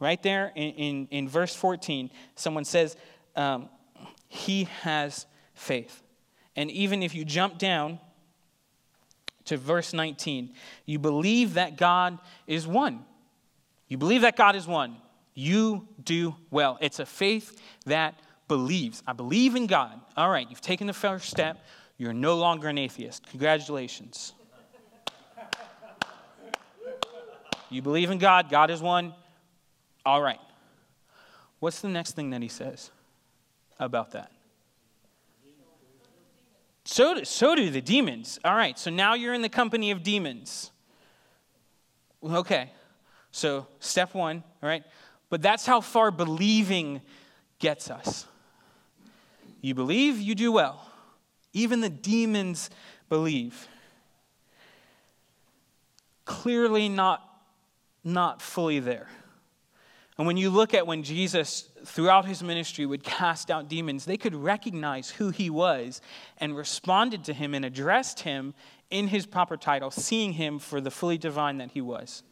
Right 0.00 0.22
there 0.22 0.52
in, 0.54 0.72
in, 0.72 1.08
in 1.10 1.28
verse 1.28 1.54
14, 1.54 2.10
someone 2.36 2.64
says, 2.64 2.96
um, 3.34 3.68
He 4.28 4.64
has 4.82 5.26
faith. 5.54 6.02
And 6.54 6.70
even 6.70 7.02
if 7.02 7.14
you 7.14 7.24
jump 7.24 7.58
down 7.58 7.98
to 9.46 9.56
verse 9.56 9.92
19, 9.92 10.54
you 10.86 10.98
believe 10.98 11.54
that 11.54 11.76
God 11.76 12.18
is 12.46 12.66
one. 12.66 13.04
You 13.88 13.96
believe 13.96 14.22
that 14.22 14.36
God 14.36 14.54
is 14.56 14.66
one. 14.66 14.96
You 15.34 15.88
do 16.02 16.34
well. 16.50 16.78
It's 16.80 16.98
a 16.98 17.06
faith 17.06 17.60
that 17.86 18.18
believes. 18.48 19.02
I 19.06 19.12
believe 19.12 19.54
in 19.54 19.66
God. 19.66 20.00
All 20.16 20.28
right, 20.28 20.48
you've 20.48 20.60
taken 20.60 20.86
the 20.86 20.92
first 20.92 21.30
step. 21.30 21.64
You're 21.96 22.12
no 22.12 22.36
longer 22.36 22.68
an 22.68 22.78
atheist. 22.78 23.26
Congratulations. 23.30 24.32
You 27.70 27.82
believe 27.82 28.10
in 28.10 28.18
God, 28.18 28.50
God 28.50 28.70
is 28.70 28.80
one. 28.80 29.14
All 30.08 30.22
right. 30.22 30.40
What's 31.58 31.82
the 31.82 31.88
next 31.90 32.12
thing 32.12 32.30
that 32.30 32.40
he 32.40 32.48
says 32.48 32.90
about 33.78 34.12
that? 34.12 34.32
So 36.86 37.16
do, 37.16 37.26
so 37.26 37.54
do 37.54 37.68
the 37.68 37.82
demons. 37.82 38.38
All 38.42 38.54
right, 38.54 38.78
so 38.78 38.90
now 38.90 39.12
you're 39.12 39.34
in 39.34 39.42
the 39.42 39.50
company 39.50 39.90
of 39.90 40.02
demons. 40.02 40.70
Okay, 42.24 42.70
so 43.32 43.66
step 43.80 44.14
one, 44.14 44.42
all 44.62 44.68
right? 44.70 44.82
But 45.28 45.42
that's 45.42 45.66
how 45.66 45.82
far 45.82 46.10
believing 46.10 47.02
gets 47.58 47.90
us. 47.90 48.24
You 49.60 49.74
believe, 49.74 50.18
you 50.18 50.34
do 50.34 50.50
well. 50.50 50.90
Even 51.52 51.82
the 51.82 51.90
demons 51.90 52.70
believe. 53.10 53.68
Clearly 56.24 56.88
not, 56.88 57.22
not 58.02 58.40
fully 58.40 58.80
there. 58.80 59.08
And 60.18 60.26
when 60.26 60.36
you 60.36 60.50
look 60.50 60.74
at 60.74 60.86
when 60.86 61.04
Jesus, 61.04 61.68
throughout 61.84 62.26
his 62.26 62.42
ministry, 62.42 62.84
would 62.84 63.04
cast 63.04 63.52
out 63.52 63.68
demons, 63.68 64.04
they 64.04 64.16
could 64.16 64.34
recognize 64.34 65.10
who 65.10 65.30
he 65.30 65.48
was 65.48 66.00
and 66.38 66.56
responded 66.56 67.24
to 67.24 67.32
him 67.32 67.54
and 67.54 67.64
addressed 67.64 68.20
him 68.20 68.52
in 68.90 69.08
his 69.08 69.26
proper 69.26 69.56
title, 69.56 69.92
seeing 69.92 70.32
him 70.32 70.58
for 70.58 70.80
the 70.80 70.90
fully 70.90 71.18
divine 71.18 71.58
that 71.58 71.70
he 71.70 71.80
was. 71.80 72.24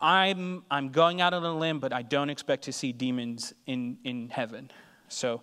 I'm, 0.00 0.64
I'm 0.70 0.88
going 0.88 1.20
out 1.20 1.34
on 1.34 1.42
a 1.42 1.56
limb, 1.56 1.80
but 1.80 1.92
I 1.92 2.02
don't 2.02 2.30
expect 2.30 2.64
to 2.64 2.72
see 2.72 2.92
demons 2.92 3.52
in, 3.66 3.98
in 4.04 4.30
heaven. 4.30 4.70
So, 5.08 5.42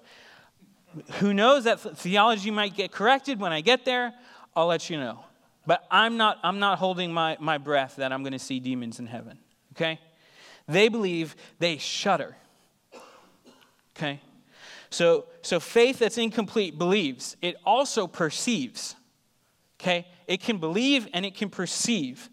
who 1.14 1.34
knows 1.34 1.64
that 1.64 1.80
theology 1.80 2.52
might 2.52 2.76
get 2.76 2.92
corrected 2.92 3.40
when 3.40 3.52
I 3.52 3.62
get 3.62 3.84
there? 3.86 4.14
I'll 4.56 4.68
let 4.68 4.90
you 4.90 4.98
know. 4.98 5.26
But 5.66 5.86
I'm 5.90 6.18
not, 6.18 6.40
I'm 6.44 6.60
not 6.60 6.78
holding 6.78 7.12
my, 7.12 7.38
my 7.40 7.58
breath 7.58 7.96
that 7.96 8.12
I'm 8.12 8.22
going 8.22 8.34
to 8.34 8.40
see 8.40 8.60
demons 8.60 9.00
in 9.00 9.08
heaven. 9.08 9.40
Okay? 9.72 10.00
They 10.68 10.88
believe, 10.90 11.36
they 11.60 11.78
shudder. 11.78 12.36
Okay? 13.96 14.22
So, 14.90 15.26
so 15.42 15.60
faith 15.60 16.00
that's 16.00 16.18
incomplete 16.18 16.78
believes. 16.78 17.36
It 17.42 17.56
also 17.66 18.08
perceives. 18.08 18.96
Okay? 19.80 20.08
It 20.28 20.42
can 20.42 20.58
believe 20.58 21.08
and 21.14 21.26
it 21.26 21.36
can 21.36 21.50
perceive. 21.50 22.30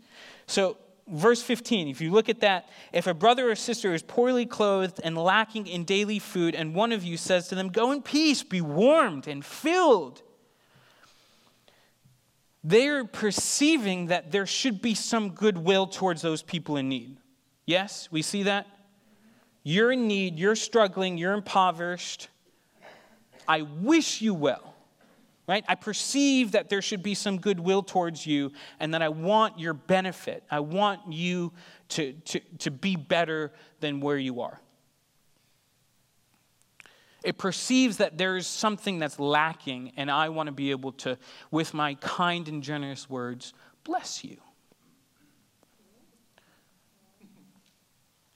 So, 0.46 0.76
verse 1.08 1.42
15, 1.42 1.88
if 1.88 2.00
you 2.00 2.10
look 2.10 2.28
at 2.28 2.40
that, 2.40 2.68
if 2.92 3.06
a 3.06 3.14
brother 3.14 3.50
or 3.50 3.54
sister 3.54 3.92
is 3.92 4.02
poorly 4.02 4.46
clothed 4.46 5.00
and 5.02 5.16
lacking 5.16 5.66
in 5.66 5.84
daily 5.84 6.18
food, 6.18 6.54
and 6.54 6.74
one 6.74 6.92
of 6.92 7.02
you 7.02 7.16
says 7.16 7.48
to 7.48 7.54
them, 7.54 7.68
Go 7.68 7.92
in 7.92 8.02
peace, 8.02 8.42
be 8.42 8.60
warmed 8.60 9.26
and 9.26 9.44
filled, 9.44 10.22
they're 12.62 13.04
perceiving 13.04 14.06
that 14.06 14.30
there 14.32 14.46
should 14.46 14.82
be 14.82 14.94
some 14.94 15.30
goodwill 15.30 15.86
towards 15.86 16.22
those 16.22 16.42
people 16.42 16.76
in 16.76 16.88
need. 16.88 17.16
Yes, 17.70 18.08
we 18.10 18.22
see 18.22 18.42
that? 18.42 18.66
You're 19.62 19.92
in 19.92 20.08
need, 20.08 20.40
you're 20.40 20.56
struggling, 20.56 21.16
you're 21.16 21.34
impoverished. 21.34 22.26
I 23.46 23.62
wish 23.62 24.20
you 24.20 24.34
well, 24.34 24.74
right? 25.46 25.64
I 25.68 25.76
perceive 25.76 26.50
that 26.50 26.68
there 26.68 26.82
should 26.82 27.04
be 27.04 27.14
some 27.14 27.38
goodwill 27.38 27.84
towards 27.84 28.26
you 28.26 28.50
and 28.80 28.92
that 28.92 29.02
I 29.02 29.08
want 29.08 29.60
your 29.60 29.72
benefit. 29.72 30.42
I 30.50 30.58
want 30.58 31.12
you 31.12 31.52
to, 31.90 32.12
to, 32.12 32.40
to 32.58 32.72
be 32.72 32.96
better 32.96 33.52
than 33.78 34.00
where 34.00 34.18
you 34.18 34.40
are. 34.40 34.60
It 37.22 37.38
perceives 37.38 37.98
that 37.98 38.18
there 38.18 38.36
is 38.36 38.48
something 38.48 38.98
that's 38.98 39.20
lacking, 39.20 39.92
and 39.96 40.10
I 40.10 40.30
want 40.30 40.48
to 40.48 40.52
be 40.52 40.72
able 40.72 40.90
to, 41.04 41.16
with 41.52 41.72
my 41.72 41.94
kind 42.00 42.48
and 42.48 42.64
generous 42.64 43.08
words, 43.08 43.54
bless 43.84 44.24
you. 44.24 44.38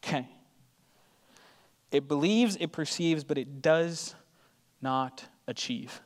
Okay. 0.04 0.28
It 1.94 2.08
believes, 2.08 2.56
it 2.56 2.72
perceives, 2.72 3.22
but 3.22 3.38
it 3.38 3.62
does 3.62 4.16
not 4.82 5.26
achieve. 5.46 6.02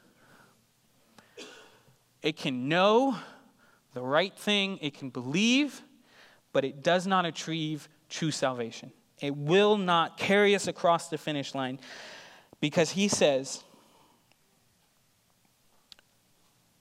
It 2.21 2.37
can 2.37 2.69
know 2.69 3.17
the 3.95 4.03
right 4.03 4.39
thing, 4.39 4.79
it 4.83 4.93
can 4.93 5.09
believe, 5.09 5.81
but 6.53 6.67
it 6.67 6.83
does 6.83 7.07
not 7.07 7.25
achieve 7.25 7.89
true 8.11 8.31
salvation. 8.31 8.93
It 9.23 9.35
will 9.35 9.79
not 9.79 10.19
carry 10.19 10.55
us 10.55 10.67
across 10.67 11.09
the 11.09 11.17
finish 11.17 11.55
line 11.55 11.81
because 12.61 12.91
he 12.91 13.09
says, 13.09 13.65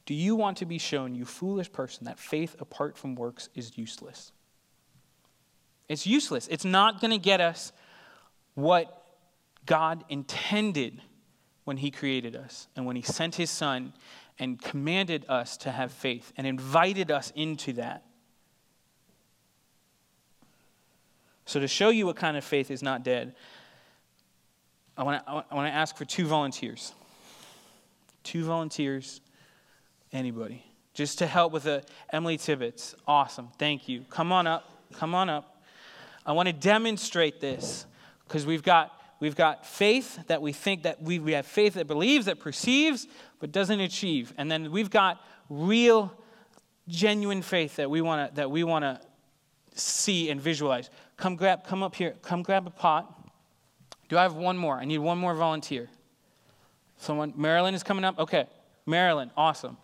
Do 0.06 0.14
you 0.14 0.36
want 0.36 0.58
to 0.58 0.66
be 0.66 0.80
shown, 0.80 1.16
you 1.16 1.24
foolish 1.24 1.72
person, 1.72 2.04
that 2.08 2.20
faith 2.20 2.58
apart 2.60 2.98
from 2.98 3.16
works 3.16 3.48
is 3.56 3.78
useless? 3.78 4.34
It's 5.88 6.06
useless. 6.06 6.50
It's 6.50 6.66
not 6.66 7.00
going 7.00 7.12
to 7.12 7.18
get 7.18 7.40
us 7.40 7.72
what 8.58 9.04
God 9.68 10.04
intended 10.10 11.00
when 11.64 11.78
He 11.78 11.92
created 11.92 12.36
us 12.36 12.68
and 12.76 12.88
when 12.88 12.96
He 12.96 13.04
sent 13.04 13.36
His 13.36 13.52
Son 13.52 13.94
and 14.40 14.60
commanded 14.60 15.24
us 15.30 15.58
to 15.58 15.72
have 15.72 15.92
faith 15.92 16.34
and 16.38 16.48
invited 16.48 17.12
us 17.12 17.32
into 17.36 17.74
that. 17.74 18.04
So, 21.46 21.60
to 21.60 21.68
show 21.68 21.90
you 21.90 22.08
what 22.08 22.16
kind 22.16 22.36
of 22.36 22.44
faith 22.44 22.72
is 22.72 22.82
not 22.82 23.04
dead, 23.04 23.36
I 24.98 25.04
want 25.04 25.24
to, 25.24 25.44
I 25.52 25.70
ask 25.70 25.96
for 25.96 26.06
two 26.06 26.26
volunteers. 26.26 26.96
Two 28.24 28.44
volunteers. 28.44 29.22
Anybody. 30.12 30.64
Just 30.96 31.20
to 31.20 31.28
help 31.28 31.54
with 31.54 31.64
the 31.64 31.84
Emily 32.10 32.38
Tibbetts. 32.38 32.96
Awesome. 33.08 33.50
Thank 33.60 33.88
you. 33.88 34.04
Come 34.10 34.32
on 34.32 34.48
up. 34.48 34.68
Come 34.94 35.14
on 35.14 35.30
up. 35.30 35.62
I 36.26 36.32
want 36.32 36.48
to 36.48 36.54
demonstrate 36.54 37.40
this 37.40 37.86
because 38.28 38.46
we've 38.46 38.64
got 38.64 38.94
we've 39.20 39.36
got 39.36 39.66
faith 39.66 40.20
that 40.28 40.42
we 40.42 40.54
think 40.54 40.84
that 40.84 41.02
we, 41.02 41.20
we 41.20 41.32
have 41.34 41.46
faith 41.46 41.74
that 41.76 41.88
believes, 41.88 42.26
that 42.26 42.40
perceives, 42.40 43.08
but 43.40 43.52
doesn't 43.52 43.80
achieve. 43.80 44.34
And 44.38 44.52
then 44.52 44.72
we've 44.72 44.90
got 44.90 45.22
real, 45.50 46.14
genuine 46.88 47.42
faith 47.42 47.78
that 47.78 47.90
we 47.90 48.02
want 48.02 48.30
to 48.30 48.36
that 48.36 48.52
we 48.52 48.64
want 48.64 48.84
to 48.84 49.02
see 49.74 50.30
and 50.30 50.42
visualize. 50.42 50.90
Come 51.16 51.36
grab, 51.36 51.66
come 51.66 51.84
up 51.84 51.96
here, 51.96 52.16
come 52.22 52.44
grab 52.44 52.68
a 52.68 52.72
pot. 52.72 53.14
Do 54.10 54.18
I 54.18 54.22
have 54.22 54.36
one 54.36 54.58
more? 54.58 54.76
I 54.76 54.86
need 54.86 55.00
one 55.00 55.18
more 55.18 55.34
volunteer. 55.34 55.90
Someone, 56.98 57.34
Marilyn 57.36 57.76
is 57.76 57.84
coming 57.84 58.06
up? 58.06 58.18
Okay. 58.20 58.48
Marilyn, 58.86 59.32
awesome. 59.36 59.78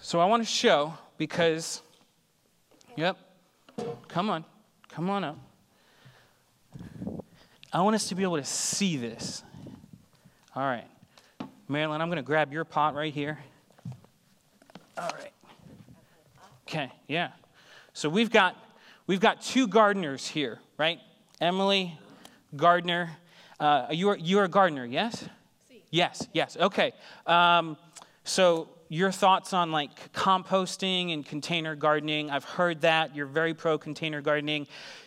So 0.00 0.20
I 0.20 0.26
want 0.26 0.42
to 0.42 0.48
show 0.48 0.94
because, 1.18 1.82
yep, 2.96 3.18
come 4.08 4.30
on, 4.30 4.44
come 4.88 5.10
on 5.10 5.24
up. 5.24 5.45
I 7.76 7.82
want 7.82 7.94
us 7.94 8.08
to 8.08 8.14
be 8.14 8.22
able 8.22 8.38
to 8.38 8.44
see 8.44 8.96
this. 8.96 9.42
All 10.54 10.62
right. 10.62 10.86
Marilyn, 11.68 12.00
I'm 12.00 12.08
going 12.08 12.16
to 12.16 12.22
grab 12.22 12.50
your 12.50 12.64
pot 12.64 12.94
right 12.94 13.12
here. 13.12 13.38
All 14.96 15.10
right. 15.10 15.32
Okay, 16.66 16.90
yeah. 17.06 17.32
So 17.92 18.08
we've 18.08 18.30
got 18.30 18.56
we've 19.06 19.20
got 19.20 19.42
two 19.42 19.68
gardeners 19.68 20.26
here, 20.26 20.58
right? 20.78 21.00
Emily 21.38 21.98
Gardner. 22.56 23.10
Uh, 23.60 23.88
you're 23.90 24.16
you're 24.16 24.44
a 24.44 24.48
gardener, 24.48 24.86
yes? 24.86 25.28
Yes, 25.90 26.26
yes. 26.32 26.56
Okay. 26.56 26.94
Um, 27.26 27.76
so 28.24 28.70
your 28.88 29.12
thoughts 29.12 29.52
on 29.52 29.70
like 29.70 30.14
composting 30.14 31.12
and 31.12 31.26
container 31.26 31.76
gardening? 31.76 32.30
I've 32.30 32.44
heard 32.44 32.80
that 32.80 33.14
you're 33.14 33.26
very 33.26 33.52
pro 33.52 33.76
container 33.76 34.22
gardening. 34.22 34.66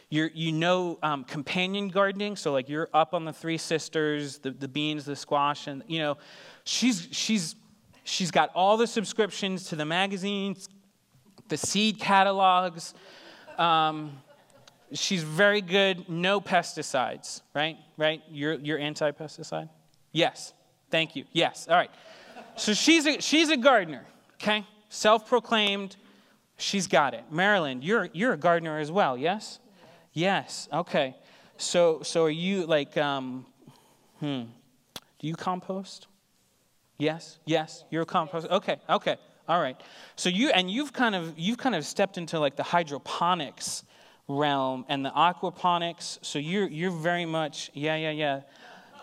You're, 0.09 0.31
you 0.33 0.51
know 0.51 0.97
um, 1.03 1.23
companion 1.23 1.89
gardening, 1.89 2.35
so 2.35 2.51
like 2.51 2.67
you're 2.67 2.89
up 2.93 3.13
on 3.13 3.25
the 3.25 3.33
Three 3.33 3.57
Sisters, 3.57 4.39
the, 4.39 4.51
the 4.51 4.67
beans, 4.67 5.05
the 5.05 5.15
squash, 5.15 5.67
and 5.67 5.83
you 5.87 5.99
know, 5.99 6.17
she's 6.63 7.07
she's 7.11 7.55
she's 8.03 8.31
got 8.31 8.49
all 8.55 8.75
the 8.75 8.87
subscriptions 8.87 9.65
to 9.65 9.75
the 9.75 9.85
magazines, 9.85 10.67
the 11.47 11.57
seed 11.57 11.99
catalogs. 11.99 12.95
Um, 13.59 14.17
she's 14.93 15.21
very 15.21 15.61
good. 15.61 16.09
No 16.09 16.41
pesticides, 16.41 17.41
right? 17.53 17.77
Right? 17.97 18.23
You're 18.31 18.55
you're 18.55 18.79
anti-pesticide. 18.79 19.69
Yes. 20.11 20.53
Thank 20.89 21.15
you. 21.15 21.25
Yes. 21.33 21.67
All 21.69 21.75
right. 21.75 21.91
So 22.55 22.73
she's 22.73 23.05
a, 23.05 23.21
she's 23.21 23.49
a 23.49 23.57
gardener, 23.57 24.05
okay? 24.41 24.65
Self 24.89 25.27
proclaimed. 25.27 25.95
She's 26.57 26.87
got 26.87 27.13
it. 27.13 27.23
Marilyn, 27.31 27.81
you're, 27.81 28.09
you're 28.11 28.33
a 28.33 28.37
gardener 28.37 28.79
as 28.79 28.91
well, 28.91 29.17
yes? 29.17 29.59
Yes. 30.13 30.67
Okay. 30.71 31.15
So, 31.57 32.01
so 32.03 32.25
are 32.25 32.29
you 32.29 32.65
like, 32.65 32.97
um, 32.97 33.45
hmm, 34.19 34.43
do 35.19 35.27
you 35.27 35.35
compost? 35.35 36.07
Yes. 36.97 37.39
Yes. 37.45 37.83
You're 37.89 38.03
a 38.03 38.05
compost. 38.05 38.47
Okay. 38.49 38.77
Okay. 38.89 39.17
All 39.47 39.59
right. 39.59 39.81
So 40.15 40.29
you 40.29 40.49
and 40.49 40.69
you've 40.69 40.93
kind 40.93 41.15
of 41.15 41.37
you've 41.37 41.57
kind 41.57 41.73
of 41.73 41.83
stepped 41.83 42.17
into 42.19 42.39
like 42.39 42.55
the 42.55 42.63
hydroponics 42.63 43.83
realm 44.27 44.85
and 44.89 45.03
the 45.03 45.09
aquaponics. 45.09 46.19
So 46.21 46.37
you're 46.37 46.67
you're 46.67 46.91
very 46.91 47.25
much 47.25 47.71
yeah 47.73 47.95
yeah 47.95 48.11
yeah 48.11 48.41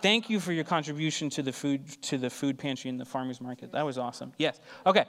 thank 0.03 0.31
you 0.31 0.38
for 0.38 0.53
your 0.53 0.62
contribution 0.62 1.29
to 1.31 1.42
the 1.42 1.53
food 1.53 1.88
to 2.03 2.16
the 2.16 2.31
food 2.31 2.59
pantry 2.59 2.90
and 2.90 3.01
the 3.01 3.05
farmers 3.05 3.40
market. 3.40 3.73
That 3.73 3.85
was 3.85 3.99
awesome. 3.99 4.33
Yes. 4.38 4.61
Okay. 4.87 5.07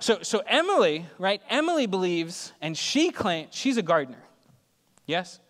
So 0.00 0.22
so 0.22 0.42
Emily, 0.46 1.06
right? 1.18 1.40
Emily 1.48 1.86
believes 1.86 2.52
and 2.60 2.76
she 2.76 3.12
claims 3.12 3.54
she's 3.54 3.76
a 3.76 3.82
gardener. 3.82 4.22
Yes? 5.10 5.40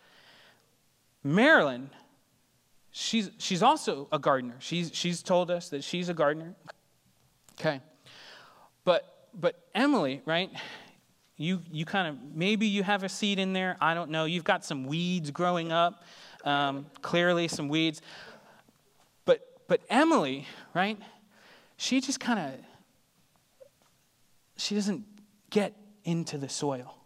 Marilyn, 1.23 1.90
she's 2.90 3.31
she's 3.38 3.62
also 3.62 4.09
a 4.11 4.18
gardener. 4.18 4.57
She's 4.59 4.90
she's 4.92 5.23
told 5.23 5.51
us 5.51 5.68
that 5.68 5.85
she's 5.85 6.09
a 6.09 6.14
gardener. 6.14 6.55
Okay. 7.59 7.81
But 8.85 9.29
but 9.38 9.68
Emily, 9.75 10.23
right? 10.25 10.51
You 11.37 11.61
you 11.70 11.85
kind 11.85 12.09
of 12.09 12.16
maybe 12.35 12.66
you 12.66 12.83
have 12.83 13.05
a 13.05 13.09
seed 13.09 13.38
in 13.38 13.53
there. 13.53 13.77
I 13.81 13.94
don't 13.94 14.11
know. 14.11 14.25
You've 14.25 14.44
got 14.44 14.64
some 14.64 14.85
weeds 14.87 15.31
growing 15.31 15.73
up. 15.73 16.05
Um, 16.44 16.87
clearly, 17.03 17.49
some 17.49 17.68
weeds. 17.68 18.01
But 19.70 19.83
Emily, 19.88 20.49
right? 20.75 20.99
She 21.77 22.01
just 22.01 22.18
kind 22.18 22.40
of 22.40 22.61
she 24.57 24.75
doesn't 24.75 25.05
get 25.49 25.77
into 26.03 26.38
the 26.38 26.49
soil. 26.49 27.00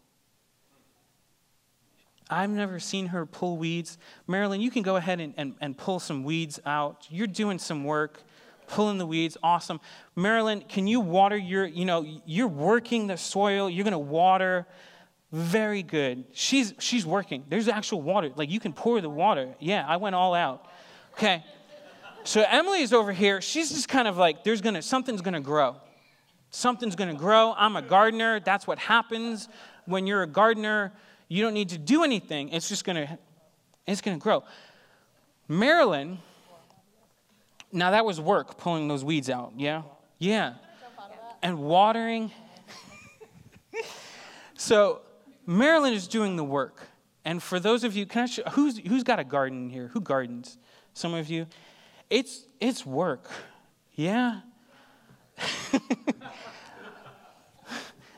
I've 2.30 2.50
never 2.50 2.80
seen 2.80 3.06
her 3.06 3.26
pull 3.26 3.56
weeds. 3.56 3.98
Marilyn, 4.26 4.60
you 4.60 4.70
can 4.70 4.82
go 4.82 4.96
ahead 4.96 5.20
and, 5.20 5.34
and, 5.36 5.54
and 5.60 5.76
pull 5.76 6.00
some 6.00 6.24
weeds 6.24 6.58
out. 6.64 7.06
You're 7.10 7.26
doing 7.26 7.58
some 7.58 7.84
work, 7.84 8.22
pulling 8.66 8.98
the 8.98 9.06
weeds. 9.06 9.36
Awesome. 9.42 9.80
Marilyn, 10.16 10.62
can 10.62 10.86
you 10.86 11.00
water 11.00 11.36
your, 11.36 11.66
you 11.66 11.84
know, 11.84 12.06
you're 12.24 12.48
working 12.48 13.06
the 13.06 13.16
soil. 13.16 13.68
You're 13.68 13.84
going 13.84 13.92
to 13.92 13.98
water. 13.98 14.66
Very 15.32 15.82
good. 15.82 16.24
She's, 16.32 16.72
she's 16.78 17.04
working. 17.04 17.44
There's 17.48 17.68
actual 17.68 18.00
water. 18.00 18.30
Like 18.34 18.50
you 18.50 18.60
can 18.60 18.72
pour 18.72 19.00
the 19.00 19.10
water. 19.10 19.54
Yeah, 19.58 19.84
I 19.86 19.96
went 19.98 20.14
all 20.14 20.32
out. 20.32 20.66
Okay. 21.14 21.44
So 22.22 22.42
Emily's 22.48 22.92
over 22.94 23.12
here. 23.12 23.42
She's 23.42 23.68
just 23.68 23.88
kind 23.88 24.08
of 24.08 24.16
like, 24.16 24.44
there's 24.44 24.62
gonna 24.62 24.80
something's 24.80 25.20
gonna 25.20 25.40
grow. 25.40 25.76
Something's 26.50 26.96
gonna 26.96 27.14
grow. 27.14 27.52
I'm 27.56 27.76
a 27.76 27.82
gardener. 27.82 28.40
That's 28.40 28.66
what 28.66 28.78
happens 28.78 29.48
when 29.84 30.06
you're 30.06 30.22
a 30.22 30.26
gardener. 30.26 30.92
You 31.34 31.42
don't 31.42 31.54
need 31.54 31.70
to 31.70 31.78
do 31.78 32.04
anything. 32.04 32.50
It's 32.50 32.68
just 32.68 32.84
gonna, 32.84 33.18
it's 33.88 34.00
gonna 34.00 34.18
grow. 34.18 34.44
Marilyn. 35.48 36.18
Now 37.72 37.90
that 37.90 38.04
was 38.04 38.20
work 38.20 38.56
pulling 38.56 38.86
those 38.86 39.04
weeds 39.04 39.28
out. 39.28 39.52
Yeah, 39.56 39.82
yeah, 40.20 40.54
and 41.42 41.58
watering. 41.58 42.30
so 44.56 45.00
Marilyn 45.44 45.92
is 45.92 46.06
doing 46.06 46.36
the 46.36 46.44
work. 46.44 46.86
And 47.24 47.42
for 47.42 47.58
those 47.58 47.82
of 47.82 47.96
you, 47.96 48.06
can 48.06 48.22
I 48.22 48.26
show, 48.26 48.44
who's, 48.52 48.78
who's 48.78 49.02
got 49.02 49.18
a 49.18 49.24
garden 49.24 49.68
here? 49.70 49.88
Who 49.88 50.00
gardens? 50.00 50.56
Some 50.92 51.14
of 51.14 51.28
you. 51.28 51.48
It's, 52.10 52.46
it's 52.60 52.86
work. 52.86 53.28
Yeah. 53.94 54.42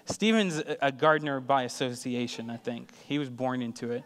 Stephen's 0.06 0.62
a 0.80 0.90
gardener 0.90 1.40
by 1.40 1.64
association, 1.64 2.50
I 2.50 2.56
think. 2.56 2.92
He 3.06 3.18
was 3.18 3.28
born 3.28 3.62
into 3.62 3.90
it. 3.90 4.04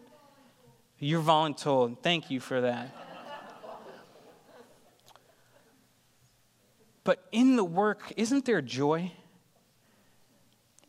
You're 0.99 1.23
voluntold. 1.23 1.99
Thank 2.03 2.31
you 2.31 2.41
for 2.41 2.61
that. 2.61 2.95
But 7.05 7.27
in 7.33 7.57
the 7.57 7.65
work, 7.65 8.13
isn't 8.17 8.45
there 8.45 8.61
joy? 8.61 9.13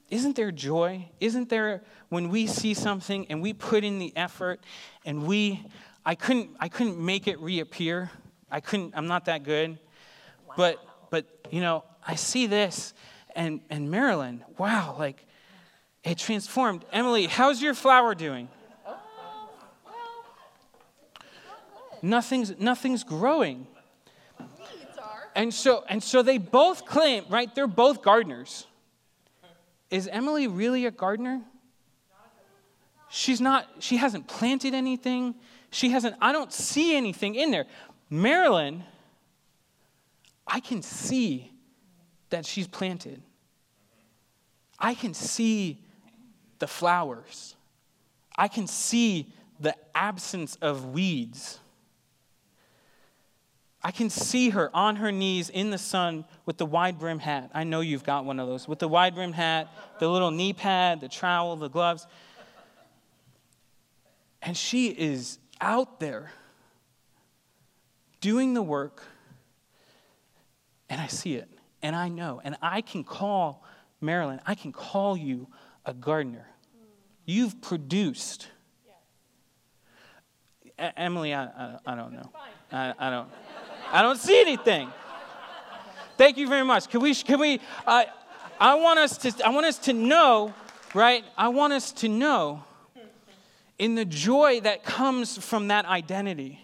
Isn't 0.09 0.35
there 0.35 0.51
joy? 0.51 1.09
Isn't 1.19 1.49
there 1.49 1.83
when 2.09 2.29
we 2.29 2.47
see 2.47 2.73
something 2.73 3.27
and 3.29 3.41
we 3.41 3.53
put 3.53 3.83
in 3.83 3.99
the 3.99 4.11
effort 4.17 4.59
and 5.05 5.25
we 5.25 5.65
I 6.05 6.15
couldn't 6.15 6.49
I 6.59 6.67
couldn't 6.67 6.99
make 6.99 7.27
it 7.27 7.39
reappear. 7.39 8.11
I 8.51 8.59
couldn't, 8.59 8.93
I'm 8.95 9.07
not 9.07 9.25
that 9.25 9.43
good. 9.43 9.79
Wow. 10.47 10.53
But, 10.57 10.85
but, 11.09 11.25
you 11.51 11.61
know, 11.61 11.85
I 12.05 12.15
see 12.15 12.47
this 12.47 12.93
and, 13.35 13.61
and 13.69 13.89
Marilyn, 13.89 14.43
wow, 14.57 14.95
like 14.97 15.25
it 16.03 16.17
transformed. 16.17 16.85
Emily, 16.91 17.27
how's 17.27 17.61
your 17.61 17.73
flower 17.73 18.15
doing? 18.15 18.49
Nothing's, 22.01 22.57
nothing's 22.59 23.03
growing. 23.03 23.67
And 25.35 25.53
so, 25.53 25.83
and 25.87 26.01
so 26.01 26.23
they 26.23 26.37
both 26.37 26.85
claim, 26.85 27.25
right? 27.29 27.53
They're 27.53 27.67
both 27.67 28.01
gardeners. 28.01 28.65
Is 29.89 30.07
Emily 30.07 30.47
really 30.47 30.85
a 30.85 30.91
gardener? 30.91 31.41
She's 33.09 33.41
not, 33.41 33.67
she 33.79 33.97
hasn't 33.97 34.27
planted 34.27 34.73
anything. 34.73 35.35
She 35.69 35.89
hasn't, 35.89 36.15
I 36.21 36.31
don't 36.31 36.51
see 36.51 36.95
anything 36.95 37.35
in 37.35 37.51
there. 37.51 37.65
Marilyn, 38.09 38.83
I 40.47 40.59
can 40.59 40.81
see 40.81 41.50
that 42.31 42.45
she's 42.45 42.67
planted. 42.67 43.21
I 44.79 44.93
can 44.93 45.13
see 45.13 45.83
the 46.59 46.67
flowers. 46.67 47.55
I 48.35 48.47
can 48.47 48.67
see 48.67 49.31
the 49.59 49.75
absence 49.93 50.57
of 50.61 50.87
weeds. 50.87 51.59
I 53.83 53.91
can 53.91 54.09
see 54.09 54.49
her 54.49 54.69
on 54.75 54.97
her 54.97 55.11
knees 55.11 55.49
in 55.49 55.69
the 55.71 55.77
sun 55.77 56.25
with 56.45 56.57
the 56.57 56.65
wide 56.65 56.99
brim 56.99 57.19
hat. 57.19 57.49
I 57.53 57.63
know 57.63 57.81
you've 57.81 58.03
got 58.03 58.25
one 58.25 58.39
of 58.39 58.47
those. 58.47 58.67
With 58.67 58.79
the 58.79 58.87
wide 58.87 59.15
brim 59.15 59.33
hat, 59.33 59.69
the 59.99 60.07
little 60.07 60.31
knee 60.31 60.53
pad, 60.53 61.01
the 61.01 61.07
trowel, 61.07 61.55
the 61.55 61.69
gloves. 61.69 62.05
And 64.41 64.55
she 64.55 64.87
is 64.87 65.39
out 65.59 65.99
there 65.99 66.31
doing 68.21 68.53
the 68.53 68.61
work, 68.61 69.03
and 70.89 71.01
I 71.01 71.07
see 71.07 71.35
it, 71.35 71.49
and 71.81 71.95
I 71.95 72.09
know, 72.09 72.41
and 72.43 72.55
I 72.61 72.81
can 72.81 73.03
call 73.03 73.63
Marilyn, 74.01 74.41
I 74.45 74.55
can 74.55 74.71
call 74.71 75.15
you 75.15 75.47
a 75.85 75.93
gardener. 75.93 76.47
You've 77.25 77.61
produced. 77.61 78.47
A- 80.77 80.99
Emily, 80.99 81.33
I, 81.33 81.43
I, 81.45 81.77
I, 81.85 81.95
don't 81.95 82.13
know. 82.13 82.31
I, 82.71 82.93
I, 82.97 83.09
don't. 83.11 83.29
I 83.91 84.01
don't 84.01 84.17
see 84.17 84.41
anything. 84.41 84.91
Thank 86.17 86.37
you 86.37 86.47
very 86.47 86.65
much. 86.65 86.89
Can 86.89 87.01
we? 87.01 87.13
Can 87.15 87.39
we? 87.39 87.59
I, 87.85 88.07
I 88.59 88.75
want 88.75 88.99
us 88.99 89.17
to. 89.19 89.33
I 89.45 89.49
want 89.49 89.67
us 89.67 89.77
to 89.79 89.93
know, 89.93 90.53
right? 90.95 91.23
I 91.37 91.49
want 91.49 91.73
us 91.73 91.91
to 91.93 92.09
know, 92.09 92.63
in 93.77 93.95
the 93.95 94.05
joy 94.05 94.61
that 94.61 94.83
comes 94.83 95.37
from 95.37 95.67
that 95.67 95.85
identity, 95.85 96.59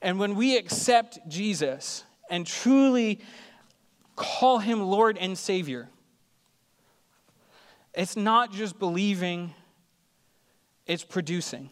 and 0.00 0.18
when 0.18 0.34
we 0.34 0.56
accept 0.56 1.18
Jesus 1.28 2.04
and 2.30 2.46
truly 2.46 3.20
call 4.16 4.58
Him 4.58 4.82
Lord 4.82 5.18
and 5.18 5.36
Savior 5.36 5.88
it's 7.94 8.16
not 8.16 8.52
just 8.52 8.78
believing, 8.78 9.54
it's 10.86 11.04
producing. 11.04 11.70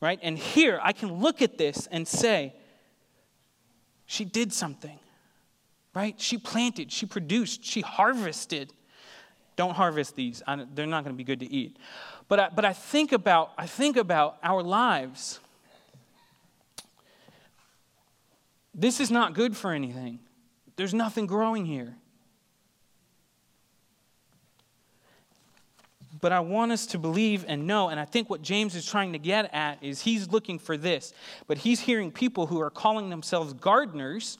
Right? 0.00 0.18
And 0.22 0.38
here 0.38 0.80
I 0.82 0.92
can 0.92 1.20
look 1.20 1.42
at 1.42 1.58
this 1.58 1.86
and 1.90 2.06
say, 2.06 2.54
she 4.06 4.24
did 4.24 4.52
something. 4.52 4.98
Right? 5.94 6.20
She 6.20 6.38
planted, 6.38 6.92
she 6.92 7.06
produced, 7.06 7.64
she 7.64 7.80
harvested. 7.80 8.72
Don't 9.56 9.74
harvest 9.74 10.16
these. 10.16 10.42
they're 10.74 10.86
not 10.86 11.04
going 11.04 11.14
to 11.14 11.18
be 11.18 11.24
good 11.24 11.40
to 11.40 11.50
eat. 11.50 11.76
But 12.28 12.40
I, 12.40 12.48
but 12.48 12.64
I 12.64 12.72
think 12.72 13.12
about 13.12 13.52
I 13.58 13.66
think 13.66 13.96
about 13.96 14.38
our 14.42 14.62
lives. 14.62 15.40
This 18.72 19.00
is 19.00 19.10
not 19.10 19.34
good 19.34 19.56
for 19.56 19.72
anything. 19.72 20.20
There's 20.80 20.94
nothing 20.94 21.26
growing 21.26 21.66
here. 21.66 21.94
But 26.22 26.32
I 26.32 26.40
want 26.40 26.72
us 26.72 26.86
to 26.86 26.98
believe 26.98 27.44
and 27.46 27.66
know, 27.66 27.90
and 27.90 28.00
I 28.00 28.06
think 28.06 28.30
what 28.30 28.40
James 28.40 28.74
is 28.74 28.86
trying 28.86 29.12
to 29.12 29.18
get 29.18 29.52
at 29.52 29.76
is 29.82 30.00
he's 30.00 30.30
looking 30.30 30.58
for 30.58 30.78
this. 30.78 31.12
But 31.46 31.58
he's 31.58 31.80
hearing 31.80 32.10
people 32.10 32.46
who 32.46 32.62
are 32.62 32.70
calling 32.70 33.10
themselves 33.10 33.52
gardeners 33.52 34.38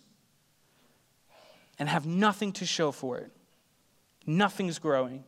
and 1.78 1.90
have 1.90 2.06
nothing 2.06 2.52
to 2.52 2.64
show 2.64 2.90
for 2.90 3.18
it. 3.18 3.30
Nothing's 4.24 4.78
growing. 4.78 5.24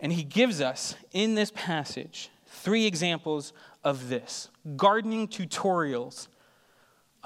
And 0.00 0.10
he 0.14 0.24
gives 0.24 0.62
us 0.62 0.94
in 1.12 1.34
this 1.34 1.52
passage 1.54 2.30
three 2.46 2.86
examples 2.86 3.52
of 3.84 4.08
this 4.08 4.48
gardening 4.76 5.28
tutorials 5.28 6.28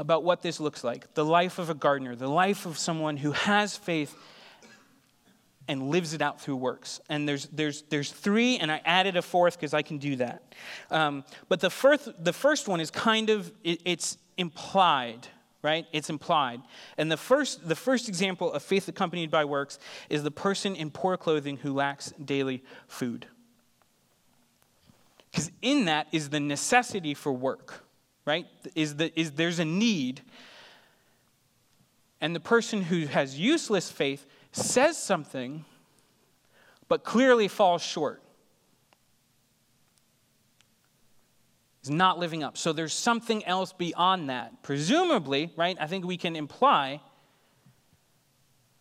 about 0.03 0.25
what 0.25 0.43
this 0.43 0.59
looks 0.59 0.83
like 0.83 1.15
the 1.15 1.25
life 1.25 1.59
of 1.59 1.71
a 1.71 1.75
gardener, 1.75 2.17
the 2.17 2.29
life 2.29 2.67
of 2.67 2.77
someone 2.77 3.17
who 3.17 3.31
has 3.31 3.77
faith 3.77 4.15
and 5.69 5.91
lives 5.91 6.13
it 6.13 6.21
out 6.21 6.41
through 6.41 6.57
works. 6.57 7.01
And 7.09 7.27
there's, 7.27 7.47
there's, 7.47 7.83
there's 7.83 8.11
three, 8.11 8.59
and 8.59 8.71
I 8.71 8.83
added 8.85 9.17
a 9.17 9.23
fourth 9.23 9.57
because 9.57 9.73
I 9.73 9.83
can 9.83 9.99
do 9.99 10.17
that. 10.17 10.43
Um, 10.91 11.25
but 11.49 11.61
the 11.61 11.71
first, 11.71 12.11
the 12.23 12.33
first 12.33 12.67
one 12.67 12.81
is 12.81 12.91
kind 12.91 13.31
of, 13.31 13.51
it, 13.63 13.81
it's 13.85 14.19
implied, 14.37 15.29
right? 15.63 15.87
It's 15.93 16.11
implied. 16.11 16.63
And 16.99 17.11
the 17.13 17.17
first, 17.17 17.67
the 17.67 17.77
first 17.77 18.09
example 18.09 18.53
of 18.53 18.63
faith 18.65 18.89
accompanied 18.89 19.31
by 19.31 19.45
works 19.45 19.79
is 20.11 20.25
the 20.25 20.33
person 20.33 20.75
in 20.75 20.91
poor 20.91 21.17
clothing 21.17 21.59
who 21.59 21.73
lacks 21.73 22.13
daily 22.23 22.65
food. 22.89 23.27
Because 25.31 25.53
in 25.63 25.85
that 25.85 26.09
is 26.11 26.31
the 26.31 26.41
necessity 26.41 27.15
for 27.15 27.33
work, 27.33 27.85
right? 28.25 28.47
Is, 28.75 28.97
the, 28.97 29.19
is 29.19 29.33
there's 29.33 29.59
a 29.59 29.65
need. 29.65 30.23
And 32.21 32.35
the 32.35 32.41
person 32.41 32.83
who 32.83 33.07
has 33.07 33.39
useless 33.39 33.91
faith 33.91 34.27
says 34.53 34.97
something, 34.97 35.65
but 36.89 37.05
clearly 37.05 37.49
falls 37.49 37.83
short. 37.83 38.23
Is 41.83 41.91
not 41.91 42.19
living 42.19 42.45
up. 42.45 42.57
So 42.57 42.73
there's 42.73 42.93
something 42.93 43.45
else 43.45 43.73
beyond 43.73 44.31
that. 44.31 44.63
Presumably, 44.63 45.53
right? 45.57 45.77
I 45.81 45.89
think 45.89 46.05
we 46.05 46.17
can 46.17 46.37
imply 46.37 47.01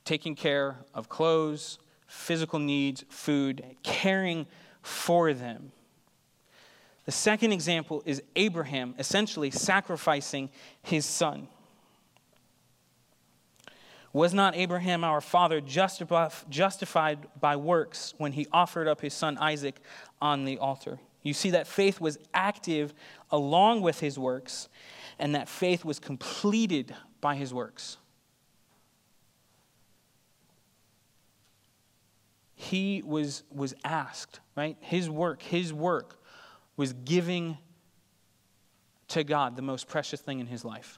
taking 0.06 0.36
care 0.36 0.78
of 0.94 1.10
clothes, 1.10 1.80
physical 2.06 2.60
needs, 2.60 3.04
food, 3.10 3.64
caring 3.82 4.46
for 4.84 5.34
them. 5.34 5.72
The 7.12 7.18
second 7.18 7.52
example 7.52 8.02
is 8.06 8.24
Abraham 8.38 8.96
essentially 8.98 9.52
sacrificing 9.52 10.50
his 10.82 11.06
son. 11.06 11.50
Was 14.14 14.34
not 14.34 14.56
Abraham 14.56 15.04
our 15.04 15.20
father 15.20 15.60
justified 15.60 17.28
by 17.42 17.58
works 17.58 18.14
when 18.18 18.32
he 18.32 18.48
offered 18.54 18.88
up 18.88 19.02
his 19.02 19.14
son 19.14 19.38
Isaac 19.40 19.76
on 20.22 20.46
the 20.46 20.58
altar? 20.58 21.02
You 21.22 21.34
see 21.34 21.50
that 21.50 21.68
faith 21.68 22.00
was 22.00 22.18
active 22.34 22.94
along 23.30 23.82
with 23.82 24.00
his 24.00 24.18
works, 24.18 24.70
and 25.20 25.36
that 25.36 25.50
faith 25.50 25.84
was 25.84 26.00
completed 26.00 26.96
by 27.20 27.36
his 27.36 27.54
works. 27.54 27.98
He 32.56 33.04
was, 33.06 33.44
was 33.52 33.74
asked, 33.84 34.40
right? 34.56 34.78
His 34.80 35.10
work, 35.10 35.42
his 35.42 35.74
work 35.74 36.21
was 36.82 36.94
giving 36.94 37.60
to 39.10 39.24
God 39.24 39.56
the 39.56 39.62
most 39.62 39.88
precious 39.88 40.20
thing 40.20 40.40
in 40.40 40.48
his 40.48 40.66
life. 40.66 40.98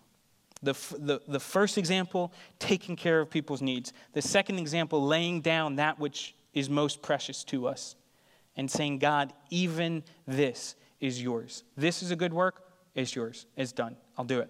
The, 0.61 0.71
the, 0.97 1.19
the 1.27 1.41
first 1.41 1.77
example, 1.77 2.31
taking 2.57 2.95
care 2.95 3.19
of 3.19 3.29
people's 3.29 3.61
needs. 3.61 3.91
The 4.13 4.21
second 4.21 4.59
example, 4.59 5.05
laying 5.05 5.41
down 5.41 5.75
that 5.75 5.99
which 5.99 6.35
is 6.53 6.69
most 6.69 7.01
precious 7.01 7.43
to 7.45 7.67
us 7.67 7.97
and 8.55 8.71
saying, 8.71 8.99
God, 8.99 9.33
even 9.49 10.05
this 10.25 10.75
is 11.01 11.21
yours. 11.21 11.65
This 11.75 12.01
is 12.01 12.11
a 12.11 12.15
good 12.15 12.33
work, 12.33 12.65
it's 12.95 13.13
yours. 13.13 13.45
It's 13.57 13.73
done. 13.73 13.97
I'll 14.17 14.23
do 14.23 14.39
it. 14.39 14.49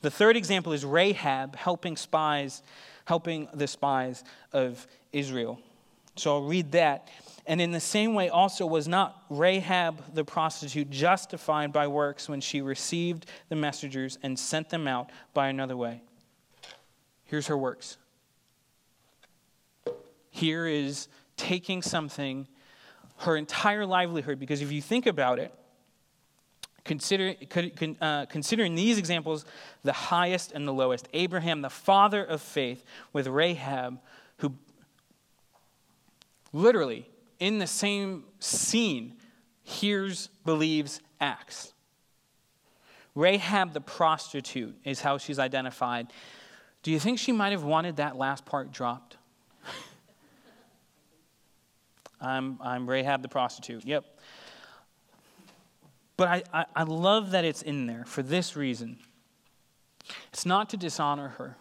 The 0.00 0.10
third 0.10 0.38
example 0.38 0.72
is 0.72 0.86
Rahab 0.86 1.54
helping 1.54 1.98
spies, 1.98 2.62
helping 3.04 3.46
the 3.52 3.66
spies 3.66 4.24
of 4.54 4.86
Israel. 5.12 5.60
So 6.14 6.36
I'll 6.36 6.44
read 6.44 6.72
that. 6.72 7.10
And 7.46 7.60
in 7.60 7.70
the 7.70 7.80
same 7.80 8.14
way, 8.14 8.28
also, 8.28 8.66
was 8.66 8.88
not 8.88 9.22
Rahab 9.30 10.14
the 10.14 10.24
prostitute 10.24 10.90
justified 10.90 11.72
by 11.72 11.86
works 11.86 12.28
when 12.28 12.40
she 12.40 12.60
received 12.60 13.26
the 13.48 13.56
messengers 13.56 14.18
and 14.22 14.38
sent 14.38 14.70
them 14.70 14.88
out 14.88 15.10
by 15.32 15.48
another 15.48 15.76
way? 15.76 16.02
Here's 17.24 17.46
her 17.46 17.56
works. 17.56 17.98
Here 20.30 20.66
is 20.66 21.08
taking 21.36 21.82
something, 21.82 22.48
her 23.18 23.36
entire 23.36 23.86
livelihood, 23.86 24.38
because 24.38 24.60
if 24.60 24.72
you 24.72 24.82
think 24.82 25.06
about 25.06 25.38
it, 25.38 25.54
Consider, 26.86 27.34
uh, 28.00 28.26
considering 28.26 28.76
these 28.76 28.96
examples, 28.96 29.44
the 29.82 29.92
highest 29.92 30.52
and 30.52 30.68
the 30.68 30.72
lowest. 30.72 31.08
Abraham, 31.12 31.60
the 31.60 31.68
father 31.68 32.24
of 32.24 32.40
faith, 32.40 32.84
with 33.12 33.26
Rahab, 33.26 33.98
who 34.38 34.54
literally 36.52 37.08
in 37.38 37.58
the 37.58 37.66
same 37.66 38.24
scene, 38.40 39.14
hears, 39.62 40.28
believes, 40.44 41.00
acts. 41.20 41.72
Rahab 43.14 43.72
the 43.72 43.80
prostitute 43.80 44.76
is 44.84 45.00
how 45.00 45.18
she's 45.18 45.38
identified. 45.38 46.12
Do 46.82 46.90
you 46.90 47.00
think 47.00 47.18
she 47.18 47.32
might 47.32 47.52
have 47.52 47.64
wanted 47.64 47.96
that 47.96 48.16
last 48.16 48.44
part 48.44 48.70
dropped? 48.70 49.16
I'm, 52.20 52.58
I'm 52.60 52.88
Rahab 52.88 53.22
the 53.22 53.28
prostitute. 53.28 53.84
Yep. 53.84 54.04
But 56.16 56.28
I, 56.28 56.42
I, 56.52 56.64
I 56.76 56.82
love 56.84 57.32
that 57.32 57.44
it's 57.44 57.62
in 57.62 57.86
there 57.86 58.04
for 58.06 58.22
this 58.22 58.56
reason. 58.56 58.98
It's 60.28 60.46
not 60.46 60.70
to 60.70 60.76
dishonor 60.76 61.28
her. 61.28 61.56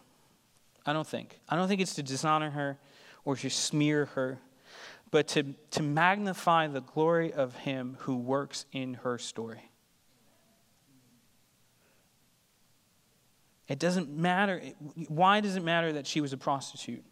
I 0.86 0.94
don't 0.94 1.08
think. 1.08 1.40
I 1.50 1.56
don't 1.56 1.68
think 1.68 1.82
it's 1.82 1.96
to 1.96 2.04
dishonor 2.04 2.52
her 2.52 2.78
or 3.24 3.36
to 3.38 3.50
smear 3.50 4.06
her 4.06 4.40
but 5.16 5.30
to, 5.30 5.44
to 5.72 5.82
magnify 5.82 6.68
the 6.68 6.82
glory 6.82 7.32
of 7.32 7.56
Him 7.56 7.96
who 8.02 8.18
works 8.18 8.66
in 8.74 8.96
her 8.96 9.18
story. 9.18 9.72
It 13.70 13.80
doesn't 13.80 14.10
matter. 14.10 14.62
Why 15.08 15.40
does 15.40 15.56
it 15.56 15.64
matter 15.64 15.94
that 15.94 16.06
she 16.06 16.20
was 16.20 16.34
a 16.34 16.38
prostitute? 16.38 17.06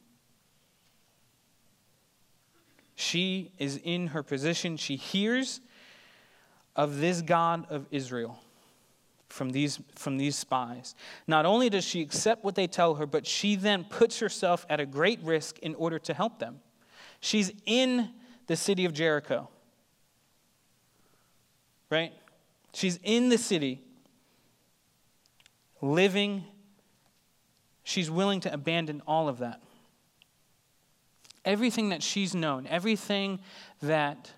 She 2.96 3.54
is 3.58 3.80
in 3.82 4.08
her 4.08 4.22
position. 4.22 4.76
She 4.76 4.98
hears 4.98 5.62
of 6.76 7.00
this 7.00 7.22
God 7.22 7.68
of 7.70 7.86
Israel 7.90 8.38
from 9.30 9.52
these, 9.52 9.80
from 9.96 10.18
these 10.18 10.36
spies. 10.36 10.94
Not 11.26 11.46
only 11.46 11.70
does 11.70 11.86
she 11.86 12.02
accept 12.02 12.44
what 12.44 12.56
they 12.56 12.68
tell 12.68 12.96
her, 12.96 13.06
but 13.06 13.26
she 13.26 13.56
then 13.56 13.86
puts 13.86 14.20
herself 14.20 14.66
at 14.70 14.82
a 14.82 14.86
great 14.86 15.22
risk 15.24 15.58
in 15.60 15.74
order 15.76 16.00
to 16.00 16.14
help 16.14 16.40
them. 16.40 16.60
She's 17.24 17.54
in 17.66 18.10
the 18.48 18.58
city 18.58 18.84
of 18.84 18.92
Jericho, 18.92 19.48
right? 21.90 22.12
She's 22.74 23.00
in 23.02 23.30
the 23.30 23.38
city, 23.38 23.82
living. 25.82 26.44
She's 27.86 28.12
willing 28.12 28.42
to 28.42 28.54
abandon 28.54 29.02
all 29.08 29.30
of 29.30 29.38
that. 29.38 29.62
Everything 31.46 31.90
that 31.90 32.04
she's 32.04 32.36
known, 32.36 32.68
everything 32.68 33.40
that 33.82 34.30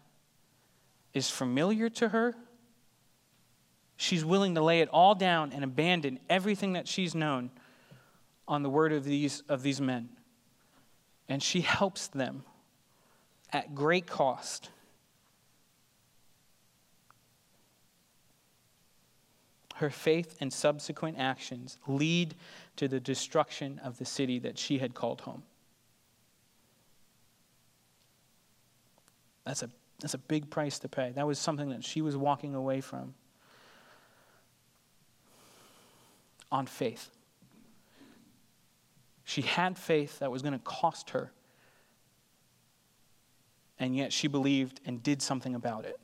is 1.11 1.27
familiar 1.27 1.89
to 1.89 2.09
her, 2.09 2.35
she's 3.97 4.23
willing 4.23 4.53
to 4.53 4.61
lay 4.61 4.81
it 4.81 4.89
all 4.89 5.15
down 5.15 5.51
and 5.53 5.63
abandon 5.63 6.19
everything 6.29 6.73
that 6.73 6.87
she's 6.87 7.15
known 7.15 7.49
on 8.47 8.61
the 8.61 8.69
word 8.69 8.93
of 8.93 9.03
these, 9.03 9.41
of 9.49 9.63
these 9.63 9.81
men. 9.81 10.09
And 11.27 11.41
she 11.41 11.61
helps 11.61 12.05
them 12.09 12.43
at 13.55 13.73
great 13.73 14.05
cost. 14.05 14.69
Her 19.75 19.89
faith 19.89 20.35
and 20.41 20.51
subsequent 20.51 21.17
actions 21.17 21.77
lead 21.87 22.35
to 22.75 22.89
the 22.89 22.99
destruction 22.99 23.79
of 23.81 23.97
the 23.97 24.03
city 24.03 24.39
that 24.39 24.59
she 24.59 24.79
had 24.79 24.93
called 24.93 25.21
home. 25.21 25.43
That's 29.45 29.63
a, 29.63 29.69
that's 30.01 30.15
a 30.15 30.17
big 30.17 30.49
price 30.49 30.77
to 30.79 30.89
pay. 30.89 31.13
That 31.15 31.25
was 31.25 31.39
something 31.39 31.69
that 31.69 31.85
she 31.85 32.01
was 32.01 32.17
walking 32.17 32.55
away 32.55 32.81
from 32.81 33.13
on 36.51 36.65
faith. 36.65 37.09
She 39.23 39.43
had 39.43 39.77
faith 39.77 40.19
that 40.19 40.29
was 40.29 40.41
going 40.41 40.53
to 40.53 40.59
cost 40.59 41.11
her, 41.11 41.31
and 43.79 43.95
yet 43.95 44.13
she 44.13 44.27
believed 44.27 44.79
and 44.85 45.01
did 45.03 45.21
something 45.21 45.55
about 45.55 45.85
it 45.85 45.99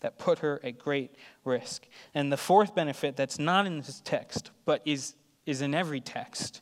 that 0.00 0.18
put 0.18 0.40
her 0.40 0.60
at 0.64 0.78
great 0.78 1.14
risk. 1.44 1.86
And 2.14 2.30
the 2.32 2.36
fourth 2.36 2.74
benefit 2.74 3.16
that's 3.16 3.38
not 3.38 3.66
in 3.66 3.78
this 3.78 4.02
text, 4.04 4.50
but 4.64 4.82
is, 4.84 5.14
is 5.46 5.62
in 5.62 5.74
every 5.74 6.00
text, 6.00 6.60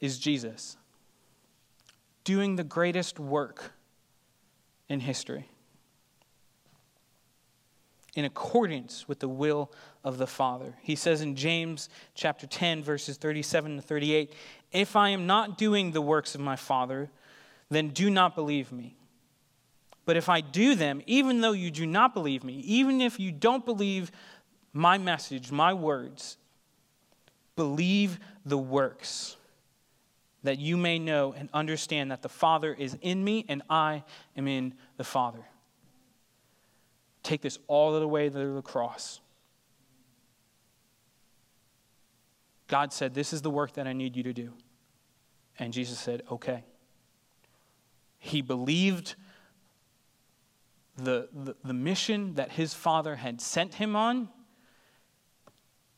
is 0.00 0.18
Jesus 0.18 0.76
doing 2.24 2.56
the 2.56 2.64
greatest 2.64 3.18
work 3.18 3.72
in 4.88 5.00
history 5.00 5.48
in 8.14 8.24
accordance 8.24 9.06
with 9.06 9.20
the 9.20 9.28
will 9.28 9.70
of 10.02 10.18
the 10.18 10.26
Father. 10.26 10.74
He 10.82 10.96
says 10.96 11.20
in 11.20 11.36
James 11.36 11.88
chapter 12.14 12.48
10 12.48 12.82
verses 12.82 13.16
37 13.16 13.76
to 13.76 13.82
38, 13.82 14.32
"If 14.72 14.96
I 14.96 15.10
am 15.10 15.26
not 15.26 15.56
doing 15.56 15.92
the 15.92 16.00
works 16.00 16.34
of 16.34 16.40
my 16.40 16.56
Father, 16.56 17.10
then 17.70 17.88
do 17.88 18.10
not 18.10 18.34
believe 18.34 18.72
me. 18.72 18.96
But 20.04 20.16
if 20.16 20.28
I 20.28 20.40
do 20.40 20.74
them, 20.74 21.02
even 21.06 21.40
though 21.40 21.52
you 21.52 21.70
do 21.70 21.86
not 21.86 22.14
believe 22.14 22.42
me, 22.42 22.54
even 22.60 23.00
if 23.00 23.20
you 23.20 23.30
don't 23.30 23.64
believe 23.64 24.10
my 24.72 24.96
message, 24.96 25.52
my 25.52 25.74
words, 25.74 26.38
believe 27.56 28.18
the 28.44 28.58
works." 28.58 29.36
that 30.44 30.58
you 30.58 30.76
may 30.76 30.98
know 30.98 31.34
and 31.36 31.48
understand 31.52 32.10
that 32.10 32.22
the 32.22 32.28
Father 32.28 32.72
is 32.72 32.96
in 33.02 33.22
me 33.22 33.44
and 33.48 33.62
I 33.68 34.04
am 34.36 34.46
in 34.46 34.74
the 34.96 35.04
Father. 35.04 35.44
Take 37.22 37.42
this 37.42 37.58
all 37.66 37.98
the 37.98 38.06
way 38.06 38.28
to 38.28 38.54
the 38.54 38.62
cross. 38.62 39.20
God 42.68 42.92
said, 42.92 43.14
This 43.14 43.32
is 43.32 43.42
the 43.42 43.50
work 43.50 43.74
that 43.74 43.86
I 43.86 43.92
need 43.92 44.16
you 44.16 44.22
to 44.22 44.32
do. 44.32 44.52
And 45.58 45.72
Jesus 45.72 45.98
said, 45.98 46.22
Okay. 46.30 46.64
He 48.18 48.42
believed 48.42 49.14
the, 50.96 51.28
the, 51.32 51.54
the, 51.64 51.72
mission 51.72 52.34
that 52.34 52.50
his 52.52 52.74
father 52.74 53.16
had 53.16 53.40
sent 53.40 53.74
him 53.74 53.94
on 53.94 54.28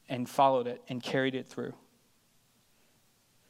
and 0.08 0.28
followed 0.28 0.66
it 0.66 0.82
and 0.88 1.02
carried 1.02 1.34
it 1.34 1.48
through. 1.48 1.72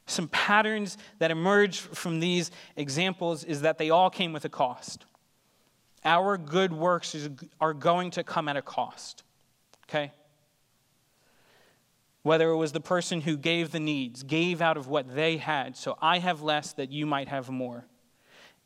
Some 0.05 0.29
patterns 0.29 0.97
that 1.19 1.29
emerge 1.29 1.79
from 1.79 2.19
these 2.19 2.51
examples 2.75 3.43
is 3.43 3.61
that 3.61 3.77
they 3.77 3.89
all 3.89 4.09
came 4.09 4.31
with 4.31 4.45
a 4.45 4.49
cost. 4.49 5.05
Our 6.03 6.37
good 6.37 6.73
works 6.73 7.15
are 7.59 7.73
going 7.73 8.11
to 8.11 8.23
come 8.23 8.47
at 8.47 8.57
a 8.57 8.61
cost. 8.61 9.23
Okay? 9.89 10.11
Whether 12.23 12.49
it 12.49 12.57
was 12.57 12.71
the 12.71 12.81
person 12.81 13.21
who 13.21 13.35
gave 13.35 13.71
the 13.71 13.79
needs, 13.79 14.23
gave 14.23 14.61
out 14.61 14.77
of 14.77 14.87
what 14.87 15.15
they 15.15 15.37
had, 15.37 15.75
so 15.75 15.97
I 16.01 16.19
have 16.19 16.41
less 16.41 16.73
that 16.73 16.91
you 16.91 17.05
might 17.05 17.27
have 17.27 17.49
more. 17.49 17.85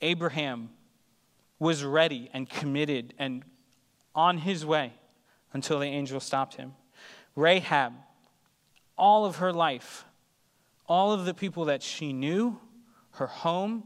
Abraham 0.01 0.69
was 1.59 1.83
ready 1.83 2.29
and 2.33 2.49
committed 2.49 3.13
and 3.17 3.43
on 4.13 4.37
his 4.39 4.65
way 4.65 4.93
until 5.53 5.79
the 5.79 5.87
angel 5.87 6.19
stopped 6.19 6.55
him. 6.55 6.73
Rahab, 7.35 7.93
all 8.97 9.25
of 9.25 9.37
her 9.37 9.51
life, 9.51 10.05
all 10.87 11.11
of 11.11 11.25
the 11.25 11.33
people 11.33 11.65
that 11.65 11.81
she 11.81 12.13
knew, 12.13 12.59
her 13.11 13.27
home, 13.27 13.83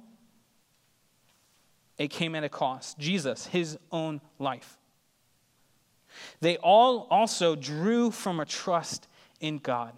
it 1.97 2.09
came 2.09 2.35
at 2.35 2.43
a 2.43 2.49
cost. 2.49 2.97
Jesus, 2.97 3.47
his 3.47 3.77
own 3.91 4.21
life. 4.39 4.77
They 6.41 6.57
all 6.57 7.07
also 7.11 7.55
drew 7.55 8.09
from 8.09 8.39
a 8.39 8.45
trust 8.45 9.07
in 9.39 9.57
God. 9.57 9.93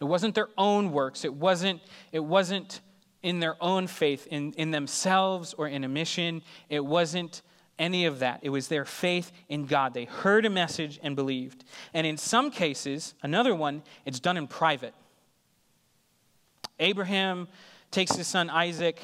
It 0.00 0.04
wasn't 0.04 0.34
their 0.34 0.48
own 0.58 0.90
works, 0.90 1.24
it 1.24 1.34
wasn't, 1.34 1.80
it 2.12 2.20
wasn't 2.20 2.80
in 3.24 3.40
their 3.40 3.56
own 3.60 3.86
faith, 3.86 4.28
in, 4.30 4.52
in 4.52 4.70
themselves 4.70 5.54
or 5.54 5.66
in 5.66 5.82
a 5.82 5.88
mission. 5.88 6.42
It 6.68 6.84
wasn't 6.84 7.40
any 7.78 8.04
of 8.04 8.18
that. 8.18 8.40
It 8.42 8.50
was 8.50 8.68
their 8.68 8.84
faith 8.84 9.32
in 9.48 9.64
God. 9.64 9.94
They 9.94 10.04
heard 10.04 10.44
a 10.44 10.50
message 10.50 11.00
and 11.02 11.16
believed. 11.16 11.64
And 11.94 12.06
in 12.06 12.18
some 12.18 12.50
cases, 12.50 13.14
another 13.22 13.54
one, 13.54 13.82
it's 14.04 14.20
done 14.20 14.36
in 14.36 14.46
private. 14.46 14.94
Abraham 16.78 17.48
takes 17.90 18.14
his 18.14 18.26
son 18.26 18.50
Isaac 18.50 19.00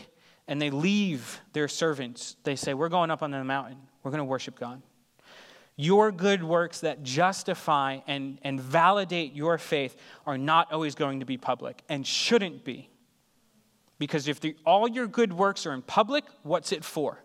and 0.46 0.60
they 0.60 0.70
leave 0.70 1.40
their 1.54 1.66
servants. 1.68 2.36
They 2.44 2.56
say, 2.56 2.74
We're 2.74 2.90
going 2.90 3.10
up 3.10 3.22
on 3.22 3.30
the 3.30 3.42
mountain, 3.42 3.78
we're 4.02 4.10
going 4.10 4.18
to 4.18 4.24
worship 4.24 4.60
God. 4.60 4.82
Your 5.76 6.12
good 6.12 6.44
works 6.44 6.80
that 6.80 7.02
justify 7.02 8.00
and, 8.06 8.38
and 8.42 8.60
validate 8.60 9.32
your 9.32 9.56
faith 9.56 9.96
are 10.26 10.36
not 10.36 10.70
always 10.72 10.94
going 10.94 11.20
to 11.20 11.26
be 11.26 11.38
public 11.38 11.82
and 11.88 12.06
shouldn't 12.06 12.64
be. 12.64 12.89
Because 14.00 14.26
if 14.28 14.40
the, 14.40 14.56
all 14.64 14.88
your 14.88 15.06
good 15.06 15.30
works 15.32 15.66
are 15.66 15.74
in 15.74 15.82
public, 15.82 16.24
what's 16.42 16.72
it 16.72 16.84
for? 16.84 17.22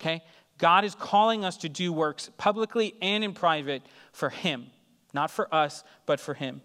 Okay? 0.00 0.22
God 0.56 0.84
is 0.84 0.94
calling 0.94 1.44
us 1.44 1.56
to 1.58 1.68
do 1.68 1.92
works 1.92 2.30
publicly 2.38 2.94
and 3.02 3.24
in 3.24 3.34
private 3.34 3.82
for 4.12 4.30
Him, 4.30 4.68
not 5.12 5.32
for 5.32 5.52
us, 5.52 5.82
but 6.06 6.20
for 6.20 6.32
Him. 6.32 6.62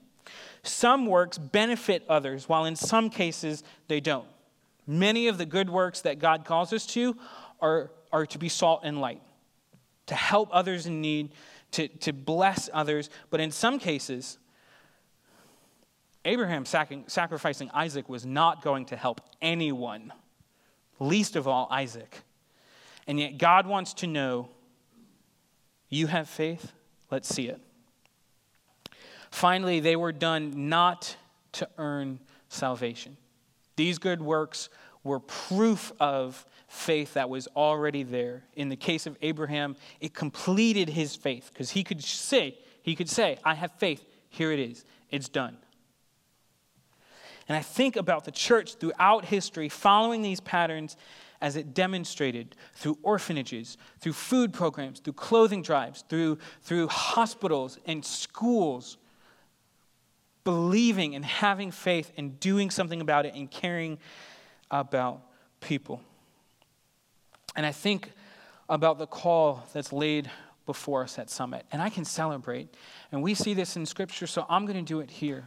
Some 0.62 1.08
works 1.08 1.39
benefit 1.39 2.06
others, 2.08 2.47
while 2.47 2.65
in 2.65 2.76
some 2.76 3.10
cases 3.10 3.63
they 3.88 4.00
don't. 4.00 4.28
Many 4.86 5.28
of 5.28 5.39
the 5.39 5.45
good 5.47 5.69
works 5.69 6.02
that 6.02 6.19
God 6.19 6.45
calls 6.45 6.71
us 6.71 6.86
to 6.88 7.17
are, 7.62 7.89
are 8.12 8.28
to 8.28 8.38
be 8.38 8.47
salt 8.47 8.82
and 8.84 9.02
light, 9.02 9.24
to 10.06 10.13
help 10.13 10.50
others 10.52 10.86
in 10.86 11.02
need, 11.02 11.32
to, 11.71 11.88
to 11.88 12.13
bless 12.13 12.69
others. 12.71 13.10
But 13.32 13.39
in 13.39 13.50
some 13.50 13.80
cases, 13.80 14.38
Abraham 16.25 16.65
sac- 16.65 16.91
sacrificing 17.07 17.69
Isaac 17.73 18.07
was 18.07 18.25
not 18.25 18.62
going 18.62 18.86
to 18.86 18.95
help 18.95 19.21
anyone, 19.41 20.13
least 20.99 21.36
of 21.36 21.47
all 21.47 21.67
Isaac. 21.71 22.23
And 23.07 23.19
yet, 23.19 23.38
God 23.38 23.65
wants 23.65 23.93
to 23.95 24.07
know 24.07 24.49
you 25.89 26.07
have 26.07 26.29
faith? 26.29 26.71
Let's 27.10 27.27
see 27.27 27.47
it. 27.47 27.60
Finally, 29.31 29.79
they 29.79 29.95
were 29.95 30.12
done 30.12 30.69
not 30.69 31.15
to 31.53 31.67
earn 31.77 32.19
salvation. 32.49 33.17
These 33.75 33.97
good 33.97 34.21
works 34.21 34.69
were 35.03 35.19
proof 35.19 35.91
of 35.99 36.45
faith 36.67 37.15
that 37.15 37.29
was 37.29 37.47
already 37.55 38.03
there. 38.03 38.43
In 38.55 38.69
the 38.69 38.75
case 38.75 39.05
of 39.07 39.17
Abraham, 39.21 39.75
it 39.99 40.13
completed 40.13 40.89
his 40.89 41.15
faith 41.15 41.49
because 41.51 41.71
he 41.71 41.84
could 41.84 42.03
say, 42.03 42.57
he 42.84 42.95
could 42.95 43.10
say, 43.10 43.38
I 43.43 43.55
have 43.55 43.71
faith. 43.73 44.05
Here 44.29 44.51
it 44.51 44.60
is. 44.60 44.86
It's 45.10 45.27
done. 45.27 45.57
And 47.47 47.58
I 47.58 47.62
think 47.62 47.95
about 47.95 48.25
the 48.25 48.32
church 48.32 48.75
throughout 48.75 49.25
history 49.25 49.69
following 49.69 50.21
these 50.21 50.39
patterns 50.39 50.95
as 51.41 51.56
it 51.56 51.73
demonstrated 51.73 52.56
through 52.75 52.97
orphanages, 53.01 53.77
through 53.99 54.13
food 54.13 54.54
programs, 54.54 54.99
through 54.99 55.13
clothing 55.13 55.63
drives, 55.63 56.04
through, 56.08 56.38
through 56.62 56.88
hospitals 56.88 57.80
and 57.86 58.06
schools, 58.06 58.97
believing 60.43 61.15
and 61.15 61.25
having 61.25 61.71
faith 61.71 62.12
and 62.15 62.39
doing 62.39 62.69
something 62.69 63.01
about 63.01 63.25
it 63.25 63.34
and 63.34 63.49
caring 63.49 63.97
about 64.69 65.21
people. 65.60 66.01
And 67.56 67.65
I 67.65 67.71
think 67.71 68.12
about 68.69 68.99
the 68.99 69.08
call 69.08 69.67
that's 69.73 69.91
laid 69.91 70.30
before 70.65 71.04
us 71.04 71.19
at 71.19 71.30
Summit. 71.30 71.65
And 71.71 71.82
I 71.82 71.89
can 71.89 72.06
celebrate. 72.06 72.73
And 73.12 73.21
we 73.21 73.34
see 73.34 73.54
this 73.54 73.75
in 73.75 73.86
Scripture, 73.86 74.27
so 74.27 74.45
I'm 74.47 74.65
going 74.65 74.77
to 74.77 74.88
do 74.88 74.99
it 74.99 75.12
here. 75.12 75.45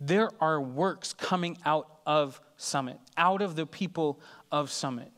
There 0.00 0.30
are 0.40 0.60
works 0.60 1.12
coming 1.12 1.58
out 1.64 1.88
of 2.06 2.40
Summit, 2.56 2.98
out 3.16 3.42
of 3.42 3.56
the 3.56 3.66
people 3.66 4.20
of 4.50 4.70
Summit. 4.70 5.10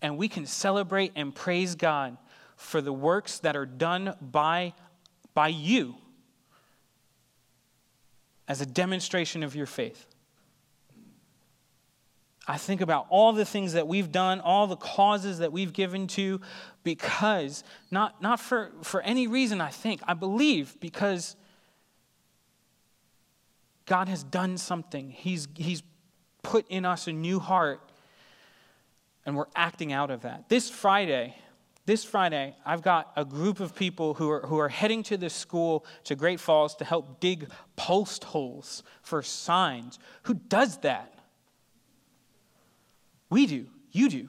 And 0.00 0.18
we 0.18 0.28
can 0.28 0.46
celebrate 0.46 1.12
and 1.16 1.34
praise 1.34 1.74
God 1.74 2.16
for 2.56 2.80
the 2.80 2.92
works 2.92 3.38
that 3.40 3.56
are 3.56 3.66
done 3.66 4.14
by, 4.20 4.74
by 5.34 5.48
you 5.48 5.96
as 8.46 8.60
a 8.60 8.66
demonstration 8.66 9.42
of 9.42 9.54
your 9.56 9.66
faith. 9.66 10.06
I 12.46 12.58
think 12.58 12.82
about 12.82 13.06
all 13.08 13.32
the 13.32 13.46
things 13.46 13.72
that 13.72 13.88
we've 13.88 14.12
done, 14.12 14.40
all 14.40 14.66
the 14.66 14.76
causes 14.76 15.38
that 15.38 15.50
we've 15.50 15.72
given 15.72 16.06
to, 16.08 16.42
because, 16.82 17.64
not, 17.90 18.20
not 18.20 18.38
for, 18.38 18.70
for 18.82 19.00
any 19.00 19.26
reason, 19.26 19.62
I 19.62 19.70
think, 19.70 20.02
I 20.06 20.12
believe 20.12 20.76
because 20.78 21.36
God 23.86 24.08
has 24.08 24.22
done 24.22 24.56
something. 24.56 25.10
He's, 25.10 25.48
he's 25.54 25.82
put 26.42 26.66
in 26.68 26.84
us 26.84 27.06
a 27.06 27.12
new 27.12 27.38
heart, 27.38 27.80
and 29.26 29.36
we're 29.36 29.46
acting 29.54 29.92
out 29.92 30.10
of 30.10 30.22
that. 30.22 30.48
This 30.48 30.70
Friday, 30.70 31.34
this 31.86 32.02
Friday, 32.02 32.56
I've 32.64 32.82
got 32.82 33.12
a 33.16 33.24
group 33.24 33.60
of 33.60 33.74
people 33.74 34.14
who 34.14 34.30
are, 34.30 34.40
who 34.40 34.58
are 34.58 34.70
heading 34.70 35.02
to 35.04 35.16
this 35.16 35.34
school 35.34 35.84
to 36.04 36.14
Great 36.14 36.40
Falls 36.40 36.74
to 36.76 36.84
help 36.84 37.20
dig 37.20 37.50
post 37.76 38.24
holes 38.24 38.82
for 39.02 39.22
signs. 39.22 39.98
Who 40.24 40.34
does 40.34 40.78
that? 40.78 41.12
We 43.28 43.46
do. 43.46 43.66
You 43.92 44.08
do. 44.08 44.28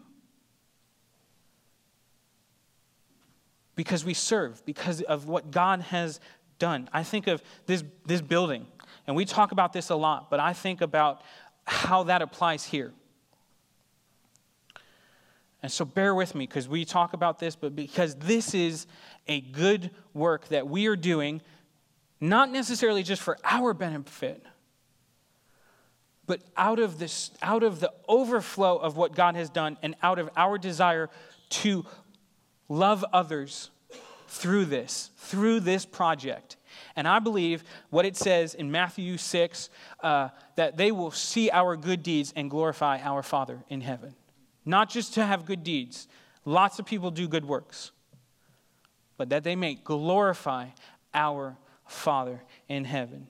Because 3.75 4.03
we 4.03 4.13
serve, 4.13 4.65
because 4.65 5.01
of 5.01 5.27
what 5.27 5.51
God 5.51 5.81
has 5.81 6.19
done. 6.59 6.89
I 6.93 7.03
think 7.03 7.27
of 7.27 7.41
this, 7.65 7.83
this 8.05 8.21
building, 8.21 8.65
and 9.07 9.15
we 9.15 9.25
talk 9.25 9.51
about 9.51 9.73
this 9.73 9.89
a 9.89 9.95
lot, 9.95 10.29
but 10.29 10.39
I 10.39 10.53
think 10.53 10.81
about 10.81 11.21
how 11.65 12.03
that 12.03 12.21
applies 12.21 12.63
here. 12.63 12.93
And 15.61 15.71
so 15.71 15.83
bear 15.83 16.13
with 16.13 16.35
me 16.35 16.45
because 16.45 16.69
we 16.69 16.85
talk 16.85 17.13
about 17.13 17.39
this, 17.39 17.55
but 17.55 17.75
because 17.75 18.15
this 18.15 18.53
is 18.53 18.85
a 19.27 19.41
good 19.41 19.89
work 20.13 20.47
that 20.49 20.67
we 20.67 20.85
are 20.87 20.95
doing, 20.95 21.41
not 22.21 22.51
necessarily 22.51 23.01
just 23.01 23.21
for 23.21 23.37
our 23.43 23.73
benefit, 23.73 24.45
but 26.27 26.41
out 26.57 26.79
of 26.79 26.99
this 26.99 27.31
out 27.41 27.63
of 27.63 27.79
the 27.79 27.91
overflow 28.07 28.77
of 28.77 28.97
what 28.97 29.15
God 29.15 29.35
has 29.35 29.49
done 29.49 29.77
and 29.81 29.95
out 30.01 30.19
of 30.19 30.29
our 30.35 30.57
desire 30.57 31.09
to 31.49 31.85
love 32.69 33.05
others 33.13 33.69
through 34.27 34.65
this 34.65 35.11
through 35.17 35.59
this 35.59 35.85
project 35.85 36.57
and 36.95 37.07
I 37.07 37.19
believe 37.19 37.63
what 37.89 38.05
it 38.05 38.15
says 38.15 38.53
in 38.53 38.71
Matthew 38.71 39.17
6 39.17 39.69
uh, 40.01 40.29
that 40.55 40.77
they 40.77 40.91
will 40.91 41.11
see 41.11 41.49
our 41.51 41.75
good 41.75 42.03
deeds 42.03 42.33
and 42.35 42.49
glorify 42.49 42.99
our 43.01 43.23
Father 43.23 43.63
in 43.69 43.81
heaven. 43.81 44.15
Not 44.65 44.89
just 44.89 45.13
to 45.15 45.25
have 45.25 45.45
good 45.45 45.63
deeds, 45.63 46.07
lots 46.43 46.79
of 46.79 46.85
people 46.85 47.11
do 47.11 47.27
good 47.27 47.45
works, 47.45 47.91
but 49.17 49.29
that 49.29 49.43
they 49.43 49.55
may 49.55 49.75
glorify 49.75 50.67
our 51.13 51.57
Father 51.85 52.41
in 52.67 52.85
heaven. 52.85 53.27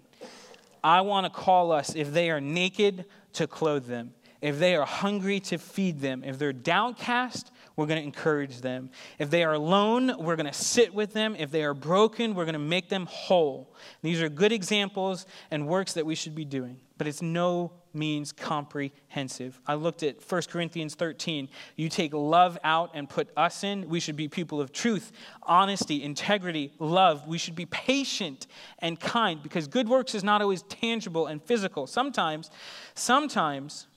I 0.83 1.01
want 1.01 1.25
to 1.25 1.31
call 1.31 1.71
us, 1.71 1.95
if 1.95 2.13
they 2.13 2.29
are 2.29 2.39
naked, 2.39 3.05
to 3.33 3.47
clothe 3.47 3.85
them. 3.85 4.13
If 4.41 4.59
they 4.59 4.75
are 4.75 4.85
hungry, 4.85 5.39
to 5.41 5.57
feed 5.57 5.99
them. 5.99 6.23
If 6.23 6.37
they're 6.37 6.53
downcast, 6.53 7.51
we're 7.75 7.85
going 7.85 7.99
to 7.99 8.05
encourage 8.05 8.61
them. 8.61 8.89
If 9.19 9.29
they 9.29 9.43
are 9.43 9.53
alone, 9.53 10.15
we're 10.17 10.35
going 10.35 10.45
to 10.45 10.53
sit 10.53 10.93
with 10.93 11.13
them. 11.13 11.35
If 11.37 11.51
they 11.51 11.63
are 11.63 11.73
broken, 11.73 12.33
we're 12.33 12.45
going 12.45 12.53
to 12.53 12.59
make 12.59 12.89
them 12.89 13.05
whole. 13.07 13.75
These 14.01 14.21
are 14.21 14.29
good 14.29 14.51
examples 14.51 15.25
and 15.51 15.67
works 15.67 15.93
that 15.93 16.05
we 16.05 16.15
should 16.15 16.35
be 16.35 16.45
doing, 16.45 16.77
but 16.97 17.07
it's 17.07 17.21
no 17.21 17.73
means 17.93 18.31
comprehensive. 18.31 19.59
I 19.65 19.75
looked 19.75 20.03
at 20.03 20.17
1 20.29 20.41
Corinthians 20.49 20.95
13. 20.95 21.49
You 21.75 21.89
take 21.89 22.13
love 22.13 22.57
out 22.63 22.91
and 22.93 23.09
put 23.09 23.29
us 23.37 23.63
in. 23.63 23.89
We 23.89 23.99
should 23.99 24.17
be 24.17 24.27
people 24.27 24.59
of 24.61 24.71
truth, 24.71 25.11
honesty, 25.43 26.03
integrity, 26.03 26.73
love. 26.77 27.25
We 27.27 27.37
should 27.37 27.55
be 27.55 27.65
patient 27.65 28.47
and 28.79 28.99
kind 28.99 29.41
because 29.41 29.67
good 29.67 29.87
works 29.87 30.13
is 30.13 30.23
not 30.23 30.41
always 30.41 30.63
tangible 30.63 31.27
and 31.27 31.41
physical. 31.41 31.87
Sometimes, 31.87 32.51
sometimes, 32.93 33.87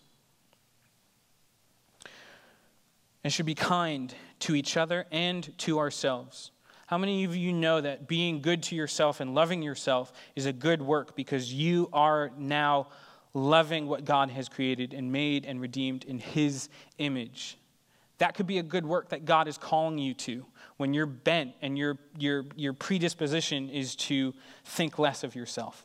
and 3.25 3.33
should 3.33 3.47
be 3.47 3.55
kind 3.55 4.15
to 4.41 4.55
each 4.55 4.77
other 4.77 5.07
and 5.11 5.57
to 5.59 5.79
ourselves. 5.79 6.51
How 6.87 6.97
many 6.97 7.25
of 7.25 7.37
you 7.37 7.53
know 7.53 7.81
that 7.81 8.09
being 8.09 8.41
good 8.41 8.63
to 8.65 8.77
yourself 8.77 9.21
and 9.21 9.35
loving 9.35 9.63
yourself 9.63 10.13
is 10.35 10.47
a 10.47 10.53
good 10.53 10.81
work 10.81 11.15
because 11.15 11.53
you 11.53 11.89
are 11.93 12.31
now 12.39 12.89
loving 13.35 13.87
what 13.87 14.05
God 14.05 14.31
has 14.31 14.49
created 14.49 14.95
and 14.95 15.13
made 15.13 15.45
and 15.45 15.61
redeemed 15.61 16.05
in 16.05 16.19
His 16.19 16.69
image. 16.99 17.59
That 18.19 18.35
could 18.35 18.47
be 18.47 18.59
a 18.59 18.63
good 18.63 18.85
work 18.85 19.11
that 19.11 19.25
God 19.25 19.49
is 19.49 19.59
calling 19.59 19.99
you 19.99 20.15
to 20.15 20.45
when 20.77 20.93
you're 20.93 21.07
bent 21.07 21.53
and 21.63 21.79
your, 21.79 21.99
your, 22.19 22.47
your 22.57 22.73
predisposition 22.73 23.69
is 23.69 23.95
to 23.97 24.35
think 24.65 24.99
less 24.99 25.23
of 25.23 25.35
yourself. 25.35 25.85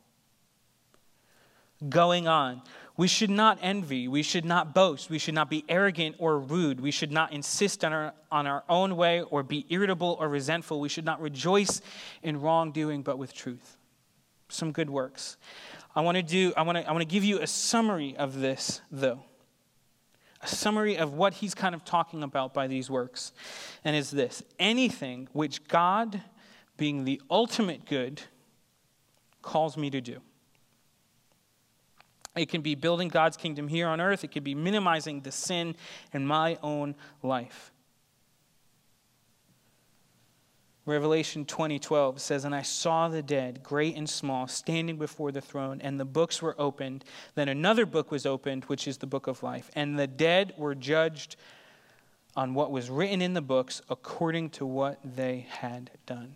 Going 1.89 2.27
on, 2.27 2.61
we 2.95 3.07
should 3.07 3.31
not 3.31 3.57
envy. 3.61 4.07
We 4.07 4.21
should 4.21 4.45
not 4.45 4.75
boast. 4.75 5.09
We 5.09 5.17
should 5.17 5.33
not 5.33 5.49
be 5.49 5.65
arrogant 5.67 6.15
or 6.19 6.37
rude. 6.37 6.79
We 6.79 6.91
should 6.91 7.11
not 7.11 7.33
insist 7.33 7.83
on 7.83 7.91
our, 7.91 8.13
on 8.31 8.45
our 8.45 8.63
own 8.69 8.95
way 8.95 9.21
or 9.21 9.41
be 9.41 9.65
irritable 9.69 10.15
or 10.19 10.29
resentful. 10.29 10.79
We 10.79 10.89
should 10.89 11.05
not 11.05 11.19
rejoice 11.19 11.81
in 12.21 12.39
wrongdoing, 12.39 13.01
but 13.01 13.17
with 13.17 13.33
truth. 13.33 13.77
Some 14.47 14.71
good 14.71 14.91
works. 14.91 15.37
I 15.95 16.01
want 16.01 16.17
to 16.17 16.23
do, 16.23 16.53
I 16.55 16.61
want 16.61 16.77
to, 16.77 16.87
I 16.87 16.91
want 16.91 17.01
to 17.01 17.07
give 17.07 17.23
you 17.23 17.41
a 17.41 17.47
summary 17.47 18.15
of 18.15 18.39
this, 18.39 18.81
though. 18.91 19.23
A 20.41 20.47
summary 20.47 20.97
of 20.97 21.13
what 21.13 21.35
he's 21.35 21.55
kind 21.55 21.73
of 21.73 21.83
talking 21.83 22.21
about 22.21 22.53
by 22.53 22.67
these 22.67 22.91
works. 22.91 23.31
And 23.83 23.95
is 23.95 24.11
this 24.11 24.43
anything 24.59 25.29
which 25.31 25.67
God, 25.67 26.21
being 26.77 27.05
the 27.05 27.21
ultimate 27.31 27.85
good, 27.85 28.21
calls 29.41 29.77
me 29.77 29.89
to 29.89 30.01
do. 30.01 30.21
It 32.35 32.49
can 32.49 32.61
be 32.61 32.75
building 32.75 33.09
God's 33.09 33.37
kingdom 33.37 33.67
here 33.67 33.87
on 33.87 34.01
earth, 34.01 34.23
it 34.23 34.31
can 34.31 34.43
be 34.43 34.55
minimizing 34.55 35.21
the 35.21 35.31
sin 35.31 35.75
in 36.13 36.25
my 36.25 36.57
own 36.63 36.95
life. 37.21 37.71
Revelation 40.85 41.45
20:12 41.45 42.19
says, 42.19 42.43
"And 42.43 42.53
I 42.53 42.61
saw 42.61 43.07
the 43.07 43.21
dead, 43.21 43.63
great 43.63 43.95
and 43.95 44.09
small, 44.09 44.47
standing 44.47 44.97
before 44.97 45.31
the 45.31 45.39
throne, 45.39 45.79
and 45.79 45.97
the 45.97 46.05
books 46.05 46.41
were 46.41 46.59
opened. 46.59 47.05
Then 47.35 47.47
another 47.47 47.85
book 47.85 48.11
was 48.11 48.25
opened, 48.25 48.65
which 48.65 48.85
is 48.85 48.97
the 48.97 49.07
book 49.07 49.27
of 49.27 49.43
life. 49.43 49.71
And 49.75 49.97
the 49.97 50.07
dead 50.07 50.53
were 50.57 50.75
judged 50.75 51.37
on 52.35 52.53
what 52.53 52.69
was 52.69 52.89
written 52.89 53.21
in 53.21 53.33
the 53.33 53.41
books 53.41 53.81
according 53.89 54.49
to 54.51 54.65
what 54.65 54.99
they 55.03 55.41
had 55.49 55.91
done." 56.05 56.35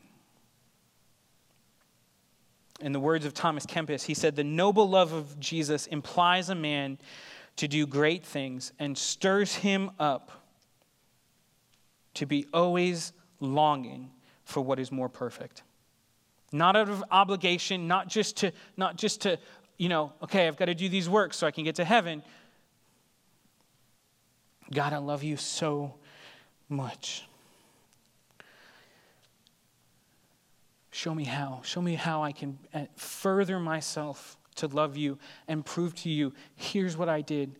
In 2.80 2.92
the 2.92 3.00
words 3.00 3.26
of 3.26 3.34
Thomas 3.34 3.66
Kempis, 3.66 4.04
he 4.04 4.14
said, 4.14 4.36
"The 4.36 4.44
noble 4.44 4.88
love 4.88 5.12
of 5.14 5.40
Jesus 5.40 5.88
implies 5.88 6.50
a 6.50 6.56
man 6.56 7.00
to 7.58 7.68
do 7.68 7.88
great 7.88 8.24
things 8.24 8.72
and 8.80 8.98
stirs 8.98 9.56
him 9.56 9.92
up 10.00 10.32
to 12.14 12.26
be 12.26 12.48
always 12.54 13.14
longing 13.40 14.12
for 14.44 14.62
what 14.62 14.80
is 14.80 14.92
more 14.92 15.10
perfect. 15.10 15.64
Not 16.52 16.76
out 16.76 16.90
of 16.90 17.04
obligation, 17.12 17.88
not 17.88 18.08
just 18.08 18.38
to, 18.38 18.52
not 18.78 18.96
just 18.96 19.22
to, 19.22 19.38
you 19.78 19.90
know, 19.90 20.14
okay, 20.24 20.48
I've 20.48 20.58
got 20.58 20.66
to 20.66 20.74
do 20.74 20.88
these 20.90 21.10
works 21.10 21.38
so 21.38 21.46
I 21.46 21.52
can 21.52 21.64
get 21.64 21.76
to 21.76 21.86
heaven. 21.86 22.24
God, 24.72 24.94
I 24.94 24.98
love 24.98 25.24
you 25.24 25.38
so 25.38 25.96
much. 26.70 27.27
Show 30.98 31.14
me 31.14 31.26
how. 31.26 31.62
Show 31.64 31.84
me 31.84 31.94
how 31.94 32.24
I 32.24 32.32
can 32.32 32.58
uh, 32.74 32.86
further 32.96 33.60
myself 33.60 34.36
to 34.56 34.66
love 34.66 34.98
you 34.98 35.20
and 35.48 35.64
prove 35.64 35.94
to 35.98 36.10
you 36.10 36.34
here's 36.56 36.98
what 36.98 37.08
I 37.08 37.22
did. 37.22 37.60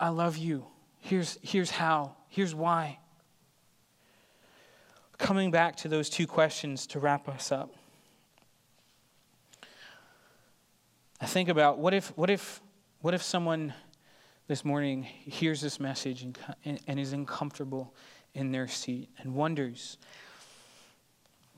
I 0.00 0.08
love 0.08 0.38
you. 0.38 0.64
Here's, 0.98 1.38
here's 1.42 1.70
how. 1.70 2.16
Here's 2.30 2.54
why 2.54 2.98
coming 5.18 5.50
back 5.50 5.76
to 5.76 5.88
those 5.88 6.08
two 6.08 6.26
questions 6.26 6.86
to 6.86 6.98
wrap 6.98 7.28
us 7.28 7.52
up. 7.52 7.74
I 11.20 11.26
think 11.26 11.50
about 11.50 11.78
what 11.78 11.92
if, 11.92 12.16
what 12.16 12.30
if, 12.30 12.62
what 13.02 13.12
if 13.12 13.22
someone, 13.22 13.74
this 14.48 14.64
morning 14.64 15.02
hears 15.02 15.60
this 15.60 15.78
message 15.78 16.22
and, 16.22 16.38
and, 16.64 16.80
and 16.86 16.98
is 16.98 17.12
uncomfortable 17.12 17.94
in 18.32 18.50
their 18.50 18.66
seat 18.66 19.10
and 19.18 19.34
wonders 19.34 19.98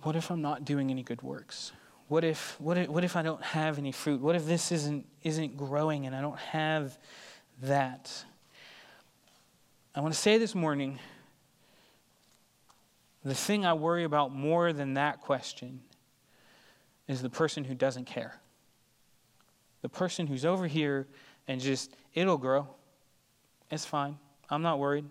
what 0.04 0.16
if 0.16 0.30
I'm 0.30 0.42
not 0.42 0.64
doing 0.64 0.90
any 0.90 1.02
good 1.02 1.22
works? 1.22 1.72
What 2.08 2.24
if, 2.24 2.60
what 2.60 2.76
if, 2.76 2.88
what 2.88 3.04
if 3.04 3.16
I 3.16 3.22
don't 3.22 3.42
have 3.42 3.78
any 3.78 3.90
fruit? 3.90 4.20
What 4.20 4.36
if 4.36 4.44
this 4.44 4.70
isn't, 4.70 5.06
isn't 5.22 5.56
growing 5.56 6.06
and 6.06 6.14
I 6.14 6.20
don't 6.20 6.38
have 6.38 6.98
that? 7.62 8.24
I 9.94 10.00
want 10.00 10.12
to 10.12 10.20
say 10.20 10.36
this 10.36 10.54
morning 10.54 10.98
the 13.24 13.34
thing 13.34 13.64
I 13.64 13.72
worry 13.72 14.04
about 14.04 14.34
more 14.34 14.74
than 14.74 14.94
that 14.94 15.22
question 15.22 15.80
is 17.08 17.22
the 17.22 17.30
person 17.30 17.64
who 17.64 17.74
doesn't 17.74 18.04
care. 18.04 18.38
The 19.80 19.88
person 19.88 20.26
who's 20.26 20.44
over 20.44 20.66
here 20.66 21.06
and 21.48 21.60
just, 21.60 21.96
it'll 22.12 22.36
grow. 22.36 22.68
It's 23.70 23.86
fine. 23.86 24.18
I'm 24.50 24.60
not 24.60 24.78
worried. 24.78 25.06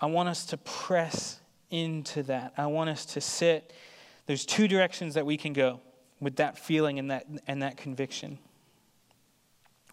I 0.00 0.06
want 0.06 0.28
us 0.28 0.46
to 0.46 0.56
press 0.56 1.37
into 1.70 2.22
that. 2.24 2.54
I 2.56 2.66
want 2.66 2.90
us 2.90 3.04
to 3.06 3.20
sit. 3.20 3.72
There's 4.26 4.44
two 4.44 4.68
directions 4.68 5.14
that 5.14 5.26
we 5.26 5.36
can 5.36 5.52
go 5.52 5.80
with 6.20 6.36
that 6.36 6.58
feeling 6.58 6.98
and 6.98 7.10
that, 7.10 7.26
and 7.46 7.62
that 7.62 7.76
conviction. 7.76 8.38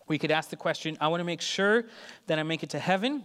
We 0.07 0.17
could 0.17 0.31
ask 0.31 0.49
the 0.49 0.55
question 0.55 0.97
I 1.01 1.07
want 1.07 1.21
to 1.21 1.25
make 1.25 1.41
sure 1.41 1.85
that 2.27 2.39
I 2.39 2.43
make 2.43 2.63
it 2.63 2.69
to 2.71 2.79
heaven. 2.79 3.23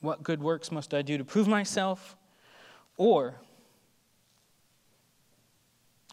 What 0.00 0.22
good 0.22 0.42
works 0.42 0.70
must 0.70 0.92
I 0.92 1.02
do 1.02 1.18
to 1.18 1.24
prove 1.24 1.48
myself? 1.48 2.16
Or, 2.96 3.40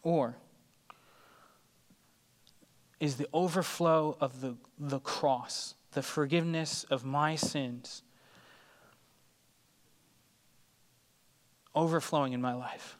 or, 0.02 0.36
is 3.00 3.16
the 3.16 3.28
overflow 3.32 4.16
of 4.20 4.40
the, 4.40 4.56
the 4.78 5.00
cross, 5.00 5.74
the 5.92 6.02
forgiveness 6.02 6.84
of 6.90 7.04
my 7.04 7.36
sins, 7.36 8.02
overflowing 11.74 12.32
in 12.32 12.40
my 12.40 12.54
life 12.54 12.96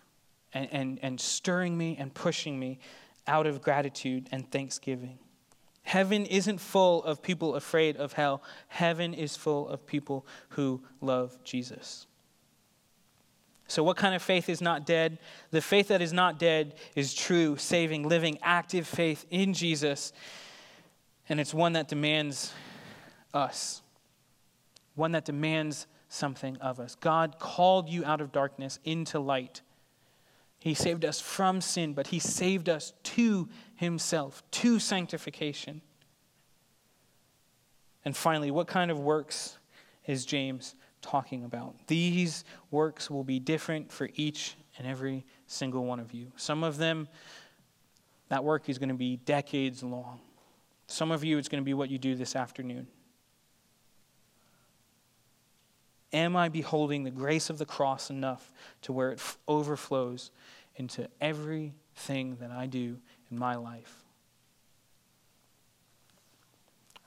and, 0.53 0.69
and, 0.73 0.99
and 1.03 1.21
stirring 1.21 1.77
me 1.77 1.97
and 1.99 2.13
pushing 2.13 2.59
me 2.59 2.79
out 3.27 3.47
of 3.47 3.63
gratitude 3.63 4.29
and 4.33 4.51
thanksgiving. 4.51 5.19
Heaven 5.83 6.25
isn't 6.27 6.59
full 6.59 7.05
of 7.05 7.23
people 7.23 7.55
afraid 7.55 7.97
of 7.97 8.15
hell. 8.15 8.43
Heaven 8.69 9.13
is 9.13 9.37
full 9.37 9.69
of 9.69 9.87
people 9.87 10.27
who 10.51 10.83
love 11.01 11.39
Jesus. 11.45 12.07
So, 13.67 13.83
what 13.83 13.97
kind 13.97 14.15
of 14.15 14.23
faith 14.23 14.49
is 14.49 14.61
not 14.61 14.87
dead? 14.87 15.19
The 15.51 15.61
faith 15.61 15.89
that 15.89 16.03
is 16.03 16.13
not 16.13 16.39
dead 16.39 16.75
is 16.95 17.15
true, 17.15 17.57
saving, 17.57 18.09
living, 18.09 18.39
active 18.43 18.87
faith 18.87 19.25
in 19.31 19.55
Jesus. 19.55 20.13
And 21.29 21.41
it's 21.41 21.55
one 21.55 21.73
that 21.75 21.89
demands 21.89 22.53
us, 23.33 23.83
one 24.95 25.13
that 25.13 25.25
demands 25.25 25.87
something 26.15 26.57
of 26.59 26.81
us. 26.81 26.95
God 26.95 27.39
called 27.39 27.89
you 27.89 28.05
out 28.05 28.21
of 28.21 28.33
darkness 28.33 28.79
into 28.85 29.19
light. 29.19 29.63
He 30.59 30.75
saved 30.75 31.05
us 31.05 31.21
from 31.21 31.61
sin, 31.61 31.93
but 31.93 32.07
He 32.07 32.19
saved 32.19 32.69
us 32.69 32.93
to 33.03 33.49
Himself, 33.75 34.43
to 34.53 34.79
sanctification. 34.79 35.83
And 38.05 38.17
finally, 38.17 38.51
what 38.51 38.67
kind 38.67 38.91
of 38.91 38.99
works 38.99 39.59
is 40.07 40.25
James 40.25 40.75
talking 41.03 41.45
about. 41.45 41.75
These 41.87 42.45
works 42.71 43.11
will 43.11 43.25
be 43.25 43.39
different 43.39 43.93
for 43.93 44.09
each 44.15 44.57
and 44.79 44.87
every 44.87 45.25
single 45.47 45.85
one 45.85 46.01
of 46.01 46.13
you. 46.13 46.33
Some 46.37 46.65
of 46.65 46.79
them, 46.79 47.09
that 48.29 48.43
work 48.43 48.69
is 48.69 48.79
going 48.79 48.89
to 48.89 48.95
be 48.95 49.17
decades 49.17 49.83
long. 49.83 50.21
Some 50.87 51.11
of 51.11 51.25
you, 51.25 51.39
it's 51.39 51.49
going 51.49 51.63
to 51.63 51.65
be 51.65 51.75
what 51.75 51.91
you 51.91 51.99
do 51.99 52.15
this 52.15 52.35
afternoon. 52.37 52.87
Am 56.15 56.37
I 56.37 56.49
beholding 56.49 57.03
the 57.03 57.11
grace 57.11 57.51
of 57.51 57.59
the 57.59 57.67
cross 57.67 58.09
enough 58.09 58.53
to 58.83 58.93
where 58.93 59.11
it 59.11 59.19
f- 59.19 59.37
overflows 59.49 60.31
into 60.77 61.09
everything 61.21 62.37
that 62.41 62.53
I 62.53 62.67
do 62.67 62.99
in 63.31 63.39
my 63.39 63.57
life? 63.57 64.05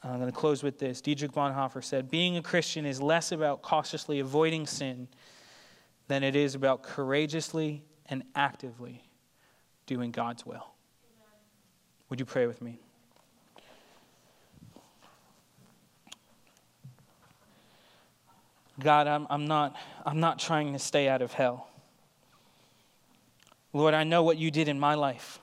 I'm 0.04 0.20
going 0.20 0.32
to 0.32 0.38
close 0.38 0.62
with 0.62 0.78
this. 0.78 1.02
Dietrich 1.02 1.32
Bonhoeffer 1.32 1.84
said 1.84 2.12
Being 2.12 2.38
a 2.38 2.42
Christian 2.42 2.86
is 2.86 3.02
less 3.02 3.32
about 3.32 3.62
cautiously 3.62 4.20
avoiding 4.20 4.68
sin 4.68 5.08
than 6.10 6.24
it 6.24 6.36
is 6.36 6.54
about 6.54 6.84
courageously 6.84 7.84
and 8.08 8.24
actively 8.36 9.04
doing 9.86 10.12
God's 10.12 10.46
will. 10.46 10.68
Would 12.10 12.20
you 12.20 12.26
pray 12.26 12.46
with 12.46 12.62
me? 12.62 12.80
God, 18.80 19.08
I'm, 19.08 19.28
I'm, 19.30 19.48
not, 19.48 19.76
I'm 20.06 20.20
not 20.20 20.40
trying 20.40 20.74
to 20.74 20.80
stay 20.80 21.08
out 21.08 21.22
of 21.22 21.34
hell. 21.34 21.68
Lord, 23.74 23.94
I 23.94 24.04
know 24.04 24.24
what 24.24 24.38
you 24.38 24.52
did 24.52 24.68
in 24.68 24.80
my 24.80 24.96
life 24.96 25.40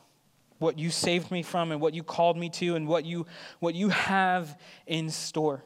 what 0.58 0.78
you 0.78 0.90
saved 0.90 1.30
me 1.30 1.42
from 1.42 1.72
and 1.72 1.80
what 1.80 1.92
you 1.92 2.02
called 2.02 2.38
me 2.38 2.48
to 2.48 2.74
and 2.74 2.86
what 2.86 3.04
you, 3.04 3.26
what 3.58 3.74
you 3.74 3.90
have 3.90 4.58
in 4.86 5.10
store. 5.10 5.62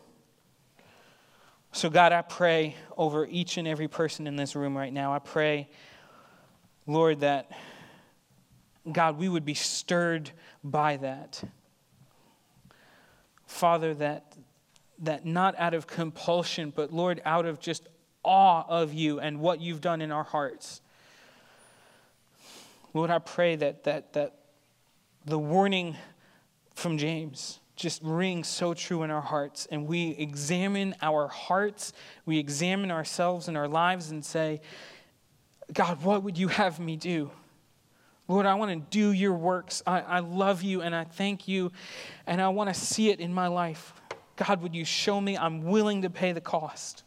So, 1.72 1.88
God, 1.90 2.12
I 2.12 2.22
pray 2.22 2.74
over 2.96 3.26
each 3.26 3.58
and 3.58 3.68
every 3.68 3.86
person 3.86 4.26
in 4.26 4.34
this 4.34 4.56
room 4.56 4.76
right 4.76 4.92
now. 4.92 5.12
I 5.12 5.18
pray, 5.18 5.68
Lord, 6.86 7.20
that, 7.20 7.50
God, 8.90 9.18
we 9.18 9.28
would 9.28 9.44
be 9.44 9.54
stirred 9.54 10.30
by 10.64 10.96
that. 10.96 11.42
Father, 13.46 13.94
that, 13.94 14.34
that 15.00 15.24
not 15.24 15.54
out 15.58 15.74
of 15.74 15.86
compulsion, 15.86 16.72
but, 16.74 16.92
Lord, 16.92 17.22
out 17.24 17.46
of 17.46 17.60
just 17.60 17.88
awe 18.24 18.64
of 18.68 18.92
you 18.92 19.20
and 19.20 19.40
what 19.40 19.60
you've 19.60 19.80
done 19.80 20.00
in 20.00 20.10
our 20.10 20.24
hearts. 20.24 20.80
Lord, 22.94 23.10
I 23.10 23.18
pray 23.18 23.56
that, 23.56 23.84
that, 23.84 24.12
that 24.14 24.34
the 25.24 25.38
warning 25.38 25.96
from 26.74 26.98
James 26.98 27.60
just 27.76 28.02
rings 28.02 28.48
so 28.48 28.74
true 28.74 29.02
in 29.04 29.10
our 29.10 29.20
hearts. 29.20 29.68
And 29.70 29.86
we 29.86 30.10
examine 30.10 30.94
our 31.00 31.28
hearts, 31.28 31.92
we 32.26 32.38
examine 32.38 32.90
ourselves 32.90 33.46
and 33.46 33.56
our 33.56 33.68
lives 33.68 34.10
and 34.10 34.24
say, 34.24 34.60
God, 35.72 36.02
what 36.02 36.22
would 36.22 36.36
you 36.36 36.48
have 36.48 36.80
me 36.80 36.96
do? 36.96 37.30
Lord, 38.26 38.46
I 38.46 38.54
want 38.56 38.72
to 38.72 38.90
do 38.90 39.12
your 39.12 39.32
works. 39.32 39.82
I, 39.86 40.00
I 40.00 40.18
love 40.18 40.62
you 40.62 40.82
and 40.82 40.94
I 40.94 41.04
thank 41.04 41.48
you, 41.48 41.72
and 42.26 42.42
I 42.42 42.48
want 42.48 42.68
to 42.68 42.74
see 42.74 43.10
it 43.10 43.20
in 43.20 43.32
my 43.32 43.46
life. 43.46 43.94
God, 44.38 44.62
would 44.62 44.74
you 44.74 44.84
show 44.84 45.20
me 45.20 45.36
I'm 45.36 45.64
willing 45.64 46.02
to 46.02 46.10
pay 46.10 46.32
the 46.32 46.40
cost? 46.40 47.02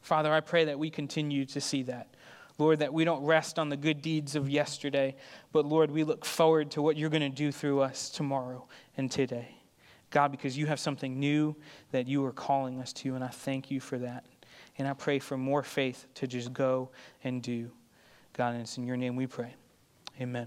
Father, 0.00 0.32
I 0.32 0.38
pray 0.38 0.66
that 0.66 0.78
we 0.78 0.90
continue 0.90 1.44
to 1.46 1.60
see 1.60 1.82
that. 1.84 2.14
Lord, 2.56 2.78
that 2.78 2.94
we 2.94 3.04
don't 3.04 3.24
rest 3.24 3.58
on 3.58 3.68
the 3.68 3.76
good 3.76 4.00
deeds 4.00 4.36
of 4.36 4.48
yesterday, 4.48 5.16
but 5.50 5.66
Lord, 5.66 5.90
we 5.90 6.04
look 6.04 6.24
forward 6.24 6.70
to 6.70 6.82
what 6.82 6.96
you're 6.96 7.10
going 7.10 7.20
to 7.20 7.36
do 7.36 7.50
through 7.50 7.80
us 7.80 8.08
tomorrow 8.08 8.66
and 8.96 9.10
today. 9.10 9.56
God, 10.10 10.30
because 10.30 10.56
you 10.56 10.66
have 10.66 10.78
something 10.78 11.18
new 11.18 11.56
that 11.90 12.06
you 12.06 12.24
are 12.24 12.32
calling 12.32 12.80
us 12.80 12.92
to, 12.94 13.16
and 13.16 13.24
I 13.24 13.28
thank 13.28 13.72
you 13.72 13.80
for 13.80 13.98
that. 13.98 14.24
And 14.78 14.86
I 14.86 14.92
pray 14.92 15.18
for 15.18 15.36
more 15.36 15.64
faith 15.64 16.06
to 16.14 16.28
just 16.28 16.52
go 16.52 16.90
and 17.24 17.42
do. 17.42 17.72
God, 18.34 18.52
and 18.52 18.60
it's 18.60 18.78
in 18.78 18.86
your 18.86 18.96
name 18.96 19.16
we 19.16 19.26
pray. 19.26 19.54
Amen. 20.20 20.46